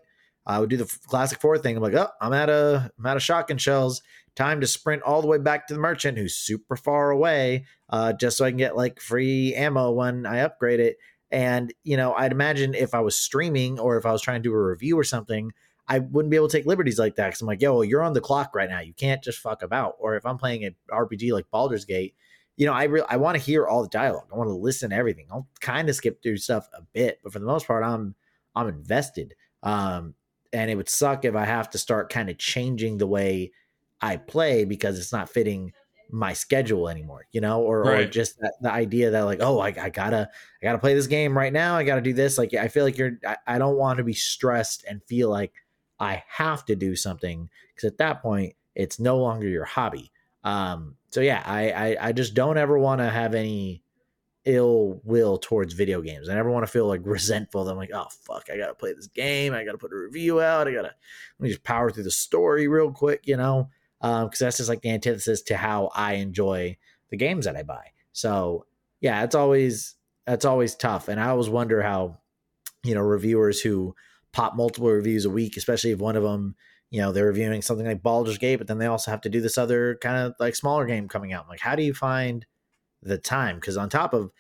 [0.47, 1.77] I would do the classic four thing.
[1.77, 4.03] I'm like, oh, I'm out of I'm out of shotgun shells.
[4.39, 8.13] Time to sprint all the way back to the merchant who's super far away, uh,
[8.13, 10.97] just so I can get like free ammo when I upgrade it.
[11.33, 14.49] And you know, I'd imagine if I was streaming or if I was trying to
[14.49, 15.51] do a review or something,
[15.89, 18.13] I wouldn't be able to take liberties like that because I'm like, yo, you're on
[18.13, 18.79] the clock right now.
[18.79, 19.97] You can't just fuck about.
[19.99, 22.15] Or if I'm playing an RPG like Baldur's Gate,
[22.57, 24.29] you know, I re- I want to hear all the dialogue.
[24.33, 25.27] I want to listen to everything.
[25.33, 28.15] I'll kind of skip through stuff a bit, but for the most part, I'm
[28.55, 29.35] I'm invested.
[29.65, 30.15] Um,
[30.53, 33.51] and it would suck if I have to start kind of changing the way
[34.01, 35.73] I play because it's not fitting
[36.11, 38.01] my schedule anymore, you know, or, right.
[38.01, 40.29] or just that, the idea that like, oh, I, I, gotta,
[40.63, 41.77] I gotta play this game right now.
[41.77, 42.39] I gotta do this.
[42.39, 45.53] Like, I feel like you're, I, I don't want to be stressed and feel like
[46.01, 50.11] I have to do something because at that point it's no longer your hobby.
[50.45, 53.83] Um, so yeah, I, I, I just don't ever want to have any
[54.45, 56.29] ill will towards video games.
[56.29, 57.65] I never want to feel like resentful.
[57.65, 59.53] that I'm like, oh fuck, I gotta play this game.
[59.53, 60.69] I gotta put a review out.
[60.69, 60.95] I gotta
[61.39, 63.69] let me just power through the story real quick, you know,
[64.01, 66.77] because um, that's just like the antithesis to how I enjoy
[67.11, 67.93] the games that I buy.
[68.13, 68.67] So
[69.01, 69.95] yeah, it's always
[70.27, 72.19] that's always tough, and I always wonder how
[72.85, 73.95] you know reviewers who
[74.33, 76.55] pop multiple reviews a week, especially if one of them
[76.91, 79.41] you know they're reviewing something like Baldur's Gate, but then they also have to do
[79.41, 81.49] this other kind of like smaller game coming out.
[81.49, 82.47] Like, how do you find
[83.03, 84.31] the time because on top of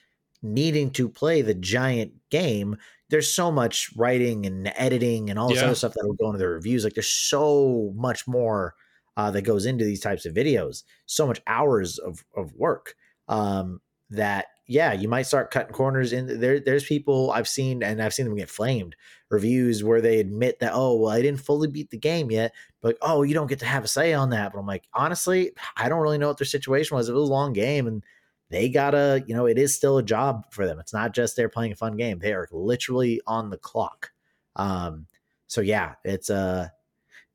[0.43, 2.77] needing to play the giant game
[3.11, 5.65] there's so much writing and editing and all this yeah.
[5.65, 8.75] other stuff that will go into the reviews like there's so much more
[9.19, 12.95] uh, that goes into these types of videos so much hours of, of work
[13.29, 18.03] um, that yeah you might start cutting corners in there there's people i've seen and
[18.03, 18.95] i've seen them get flamed
[19.31, 22.97] reviews where they admit that oh well i didn't fully beat the game yet but
[23.03, 25.89] oh you don't get to have a say on that but i'm like honestly i
[25.89, 28.03] don't really know what their situation was it was a long game and
[28.51, 30.79] they gotta, you know, it is still a job for them.
[30.79, 32.19] It's not just they're playing a fun game.
[32.19, 34.11] They are literally on the clock.
[34.57, 35.07] Um,
[35.49, 36.73] so yeah, it's a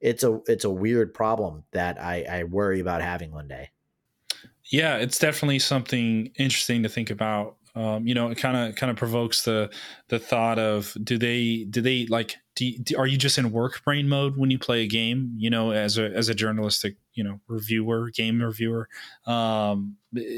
[0.03, 3.71] it's a it's a weird problem that I, I worry about having one day.
[4.65, 8.91] Yeah, it's definitely something interesting to think about um, you know, it kind of kind
[8.91, 9.71] of provokes the
[10.09, 13.83] the thought of do they do they like do, do, are you just in work
[13.83, 15.33] brain mode when you play a game?
[15.37, 18.89] You know, as a as a journalistic you know reviewer, game reviewer,
[19.25, 19.97] um,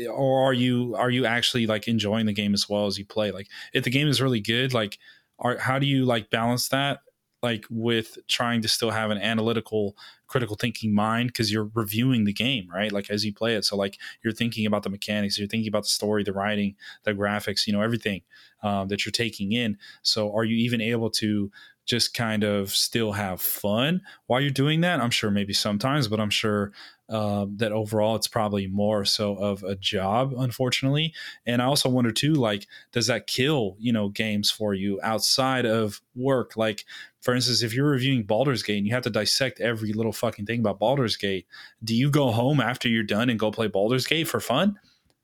[0.09, 3.32] or are you are you actually like enjoying the game as well as you play?
[3.32, 4.97] Like, if the game is really good, like,
[5.38, 6.99] are how do you like balance that?
[7.46, 9.96] Like with trying to still have an analytical
[10.28, 12.91] critical thinking mind because you're reviewing the game right?
[12.91, 13.64] Like as you play it.
[13.64, 17.14] So like you're thinking about the mechanics you're thinking about the story the writing the
[17.14, 18.22] graphics you know everything
[18.64, 19.78] um, that you're taking in.
[20.02, 21.52] So are you even able to
[21.86, 24.99] just kind of still have fun while you're doing that.
[24.99, 26.71] I'm sure maybe sometimes but i'm sure
[27.07, 31.13] uh, that overall it's probably more so of a job unfortunately.
[31.45, 35.65] And i also wonder too like does that kill you know games for you outside
[35.65, 36.57] of work?
[36.57, 36.83] Like
[37.21, 40.45] for instance if you're reviewing Baldur's Gate and you have to dissect every little fucking
[40.45, 41.45] thing about Baldur's Gate
[41.83, 44.79] do you go home after you're done and go play Baldur's Gate for fun?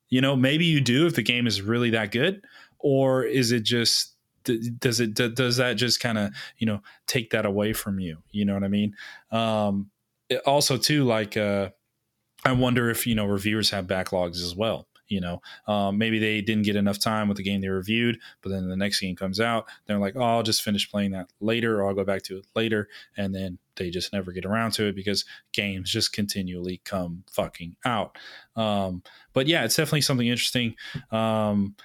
[0.09, 2.45] You know maybe you do if the game is really that good
[2.77, 7.45] or is it just does it does that just kind of you know take that
[7.45, 8.17] away from you?
[8.31, 8.95] You know what i mean?
[9.31, 9.89] Um
[10.45, 11.69] also too like uh
[12.45, 15.41] i wonder if you know reviewers have backlogs as well you know?
[15.67, 18.77] Um, maybe they didn't get enough time with the game they reviewed but then the
[18.77, 21.93] next game comes out they're like oh i'll just finish playing that later or i'll
[21.93, 22.87] go back to it later
[23.17, 27.75] and then they just never get around to it because games just continually come fucking
[27.85, 28.17] out.
[28.55, 30.75] Um, but yeah it's definitely something interesting.
[31.11, 31.75] Um,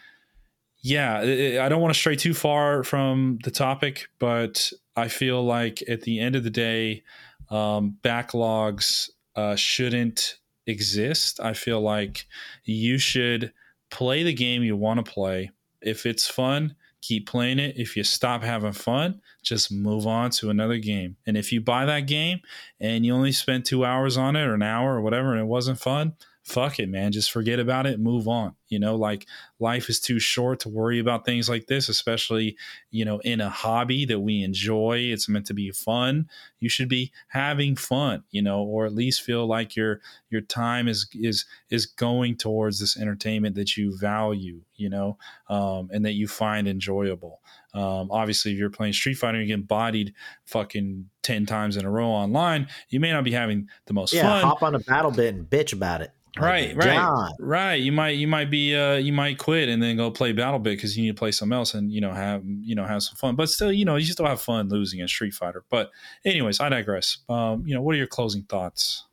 [0.87, 5.83] yeah i don't want to stray too far from the topic but i feel like
[5.89, 7.03] at the end of the day
[7.51, 11.41] um, backlogs uh, shouldn't exist.
[11.41, 12.27] I feel like
[12.65, 13.53] you should
[13.91, 15.51] play the game you want to play.
[15.81, 17.77] If it's fun, keep playing it.
[17.79, 21.17] If you stop having fun, just move on to another game.
[21.25, 22.41] And if you buy that game
[22.81, 25.47] and you only spent two hours on it or an hour or whatever and it
[25.47, 27.11] wasn't fun, fuck it, man.
[27.11, 28.55] Just forget about it, move on.
[28.69, 29.27] You know, like
[29.59, 32.57] life is too short to worry about things like this, especially,
[32.91, 34.99] you know, in a hobby that we enjoy.
[34.99, 36.29] It's meant to be fun.
[36.59, 40.89] You should be having fun, you know, or at least feel like your your time
[40.89, 45.19] is is is going towards this entertainment that you value, you know,
[45.49, 47.41] um, and that you find enjoyable.
[47.77, 50.15] Um, obviously, if you're playing Street Fighter and you get bodied
[50.47, 54.23] fucking 10 times in a row online, you may not be having the most yeah,
[54.23, 54.43] fun.
[54.43, 57.75] hop on a BattleBit and bitch about it right, right, right.
[57.75, 60.97] You might you might be uh you might quit and then go play BattleBit because
[60.97, 63.37] you need to play something else and you know have you know have some fun.
[63.37, 65.65] But still, you know, you still have fun losing in Street Fighter.
[65.71, 65.91] But
[66.25, 67.19] anyways, I digress.
[67.29, 69.05] Um, you know, what are your closing thoughts?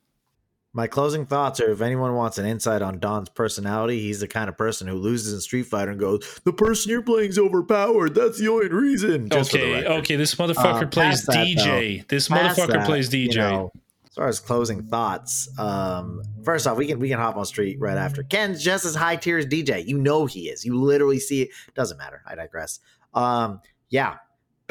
[0.76, 4.50] My closing thoughts are if anyone wants an insight on Don's personality, he's the kind
[4.50, 8.16] of person who loses in Street Fighter and goes, The person you're playing is overpowered.
[8.16, 9.30] That's the only reason.
[9.32, 10.16] okay, okay.
[10.16, 12.00] This motherfucker uh, plays that, DJ.
[12.00, 13.34] Though, this motherfucker that, plays DJ.
[13.34, 13.72] You know,
[14.04, 17.80] as far as closing thoughts, um, first off, we can we can hop on street
[17.80, 18.24] right after.
[18.24, 19.86] Ken's just as high tier as DJ.
[19.86, 20.66] You know he is.
[20.66, 21.50] You literally see it.
[21.76, 22.24] Doesn't matter.
[22.26, 22.80] I digress.
[23.14, 24.16] Um, yeah,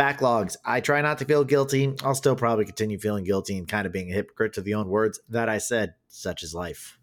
[0.03, 0.57] backlogs.
[0.65, 1.95] I try not to feel guilty.
[2.03, 4.89] I'll still probably continue feeling guilty and kind of being a hypocrite to the own
[4.89, 5.95] words that I said.
[6.09, 6.99] Such is life.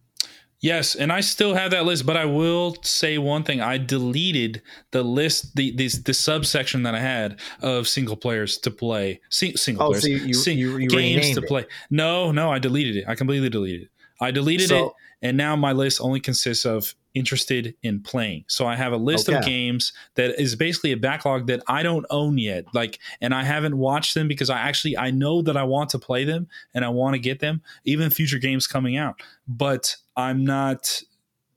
[0.62, 4.62] Yes, and I still have that list, but I will say one thing: I deleted
[4.92, 9.84] the list, the the, the subsection that I had of single players to play, single
[9.84, 11.62] oh, players, so you, sing, you, you games to play.
[11.62, 11.70] It.
[11.90, 13.06] No, no, I deleted it.
[13.08, 13.90] I completely deleted it.
[14.20, 18.46] I deleted so, it, and now my list only consists of interested in playing.
[18.48, 19.38] So I have a list okay.
[19.38, 22.66] of games that is basically a backlog that I don't own yet.
[22.74, 26.00] Like and I haven't watched them because I actually I know that I want to
[26.00, 29.22] play them and I want to get them, even future games coming out.
[29.48, 31.02] But I'm not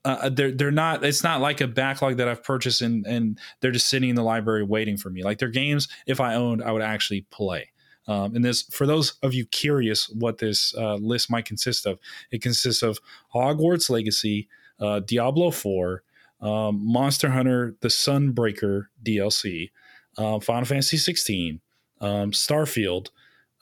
[0.04, 1.04] uh, they're they're not.
[1.04, 4.22] It's not like a backlog that I've purchased and and they're just sitting in the
[4.22, 5.22] library waiting for me.
[5.22, 7.70] Like they're games if I owned, I would actually play.
[8.08, 11.98] Um, and this, for those of you curious, what this uh, list might consist of,
[12.30, 12.98] it consists of
[13.34, 14.48] Hogwarts Legacy,
[14.82, 16.02] uh, Diablo 4,
[16.40, 19.70] um, Monster Hunter The Sunbreaker DLC,
[20.18, 21.60] uh, Final Fantasy 16,
[22.00, 23.10] um, Starfield,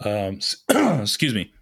[0.04, 0.40] um,
[1.02, 1.52] excuse me,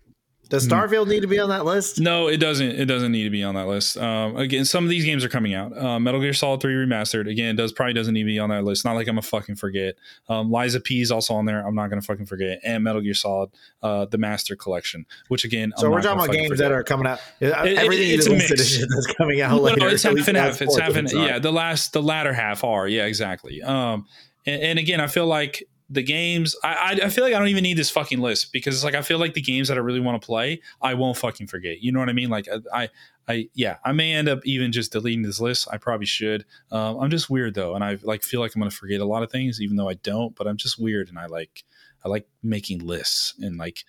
[0.48, 0.72] does hmm.
[0.72, 2.00] Starfield need to be on that list?
[2.00, 2.70] No, it doesn't.
[2.70, 3.98] It doesn't need to be on that list.
[3.98, 5.76] Um, again, some of these games are coming out.
[5.76, 8.64] Uh, Metal Gear Solid Three Remastered again does probably doesn't need to be on that
[8.64, 8.84] list.
[8.84, 9.96] Not like I'm gonna fucking forget.
[10.28, 11.66] Um, of P is also on there.
[11.66, 12.60] I'm not gonna fucking forget.
[12.64, 13.50] And Metal Gear Solid,
[13.82, 16.70] uh, the Master Collection, which again, so I'm we're talking about games forget.
[16.70, 17.20] that are coming out.
[17.40, 18.48] It, Everything it, it's a mix.
[18.78, 19.60] that's coming out.
[19.60, 20.62] later, no, it's half and half.
[20.62, 21.38] It's half and yeah.
[21.38, 23.62] The last, the latter half are yeah, exactly.
[23.62, 24.06] Um,
[24.46, 27.62] and, and again, I feel like the games I, I feel like I don't even
[27.62, 30.00] need this fucking list because it's like I feel like the games that I really
[30.00, 31.80] want to play I won't fucking forget.
[31.82, 32.28] You know what I mean?
[32.28, 32.90] Like I
[33.26, 35.68] I yeah I may end up even just deleting this list.
[35.70, 36.44] I probably should.
[36.70, 39.22] Um, I'm just weird though, and I like feel like I'm gonna forget a lot
[39.22, 40.34] of things even though I don't.
[40.36, 41.64] But I'm just weird, and I like
[42.04, 43.84] I like making lists and like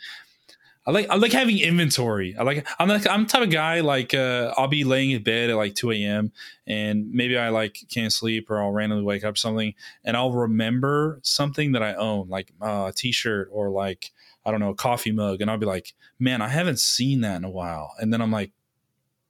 [0.89, 2.35] I like I like having inventory.
[2.35, 5.21] I like I'm like I'm the type of guy like uh, I'll be laying in
[5.21, 6.31] bed at like 2 a.m.
[6.65, 11.19] and maybe I like can't sleep or I'll randomly wake up something and I'll remember
[11.21, 14.09] something that I own like uh, a t-shirt or like
[14.43, 17.35] I don't know a coffee mug and I'll be like man I haven't seen that
[17.35, 18.51] in a while and then I'm like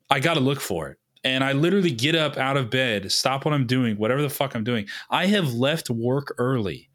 [0.09, 3.43] I got to look for it and I literally get up out of bed stop
[3.43, 6.89] what I'm doing whatever the fuck I'm doing I have left work early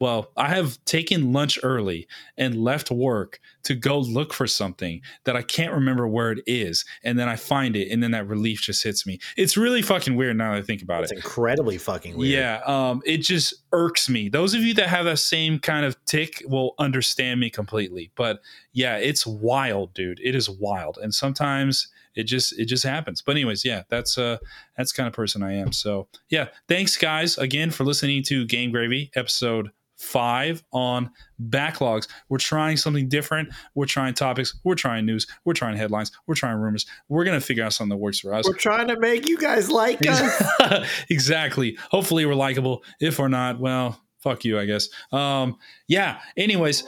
[0.00, 2.08] well, I have taken lunch early
[2.38, 6.84] and left work to go look for something that I can't remember where it is.
[7.02, 9.18] And then I find it, and then that relief just hits me.
[9.36, 11.18] It's really fucking weird now that I think about it's it.
[11.18, 12.32] It's incredibly fucking weird.
[12.32, 12.60] Yeah.
[12.64, 14.28] Um, it just irks me.
[14.28, 18.12] Those of you that have that same kind of tick will understand me completely.
[18.14, 18.40] But
[18.72, 20.20] yeah, it's wild, dude.
[20.22, 20.98] It is wild.
[21.00, 23.22] And sometimes it just it just happens.
[23.22, 24.38] But anyways, yeah, that's uh
[24.76, 25.72] that's kind of person I am.
[25.72, 29.70] So yeah, thanks guys again for listening to Game Gravy episode
[30.00, 31.10] five on
[31.48, 32.08] backlogs.
[32.28, 33.50] We're trying something different.
[33.74, 34.58] We're trying topics.
[34.64, 35.26] We're trying news.
[35.44, 36.10] We're trying headlines.
[36.26, 36.86] We're trying rumors.
[37.08, 38.46] We're going to figure out something that works for us.
[38.46, 40.88] We're trying to make you guys like us.
[41.10, 41.76] exactly.
[41.90, 42.82] Hopefully, we're likable.
[42.98, 44.88] If we're not, well, fuck you, I guess.
[45.12, 46.20] Um, yeah.
[46.36, 46.84] Anyways,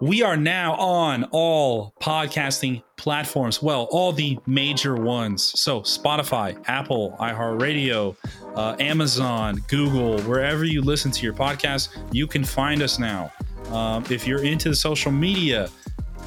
[0.00, 3.62] we are now on all podcasting platforms.
[3.62, 5.58] Well, all the major ones.
[5.58, 8.16] So, Spotify, Apple, iHeartRadio,
[8.54, 13.32] uh, Amazon, Google, wherever you listen to your podcast, you can find us now.
[13.70, 15.70] Um, if you're into the social media,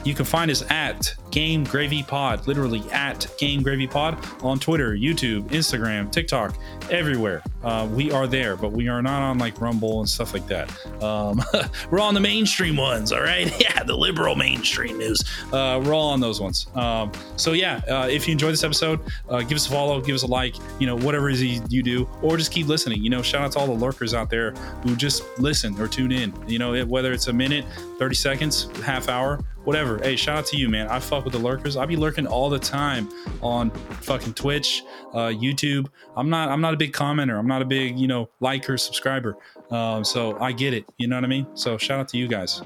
[0.04, 4.96] you can find us at Game Gravy Pod, literally at Game Gravy Pod on Twitter,
[4.96, 6.58] YouTube, Instagram, TikTok,
[6.90, 7.44] everywhere.
[7.64, 10.70] Uh, we are there, but we are not on like Rumble and stuff like that.
[11.04, 11.42] Um,
[11.92, 13.50] we're on the mainstream ones, all right?
[13.60, 15.22] Yeah, the liberal mainstream news.
[15.52, 16.68] Uh, we're all on those ones.
[16.76, 20.16] Um, so yeah, uh, if you enjoyed this episode, uh, give us a follow, give
[20.16, 23.04] us a like, you know, whatever it is you do, or just keep listening.
[23.04, 24.52] You know, shout out to all the lurkers out there
[24.84, 26.34] who just listen or tune in.
[26.48, 27.66] You know, whether it's a minute,
[27.98, 30.00] 30 seconds, half hour, whatever.
[30.00, 30.88] Hey, shout out to you, man.
[30.88, 31.78] I fuck with the lurkers.
[31.78, 33.10] I be lurking all the time
[33.42, 34.84] on fucking Twitch,
[35.14, 35.88] uh, YouTube.
[36.16, 36.50] I'm not.
[36.50, 37.38] I'm not a big commenter.
[37.38, 39.38] I'm not a big you know liker, subscriber.
[39.72, 40.86] Um, so I get it.
[40.98, 41.48] You know what I mean.
[41.54, 42.62] So shout out to you guys.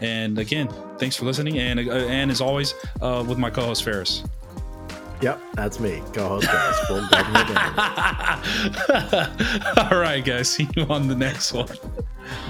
[0.00, 0.68] And again,
[0.98, 1.58] thanks for listening.
[1.58, 4.24] And uh, and as always, uh, with my co-host Ferris.
[5.20, 6.78] Yep, that's me, co-host Ferris.
[9.90, 10.48] All right, guys.
[10.50, 11.76] See you on the next one.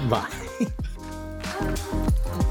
[0.07, 0.29] Bye.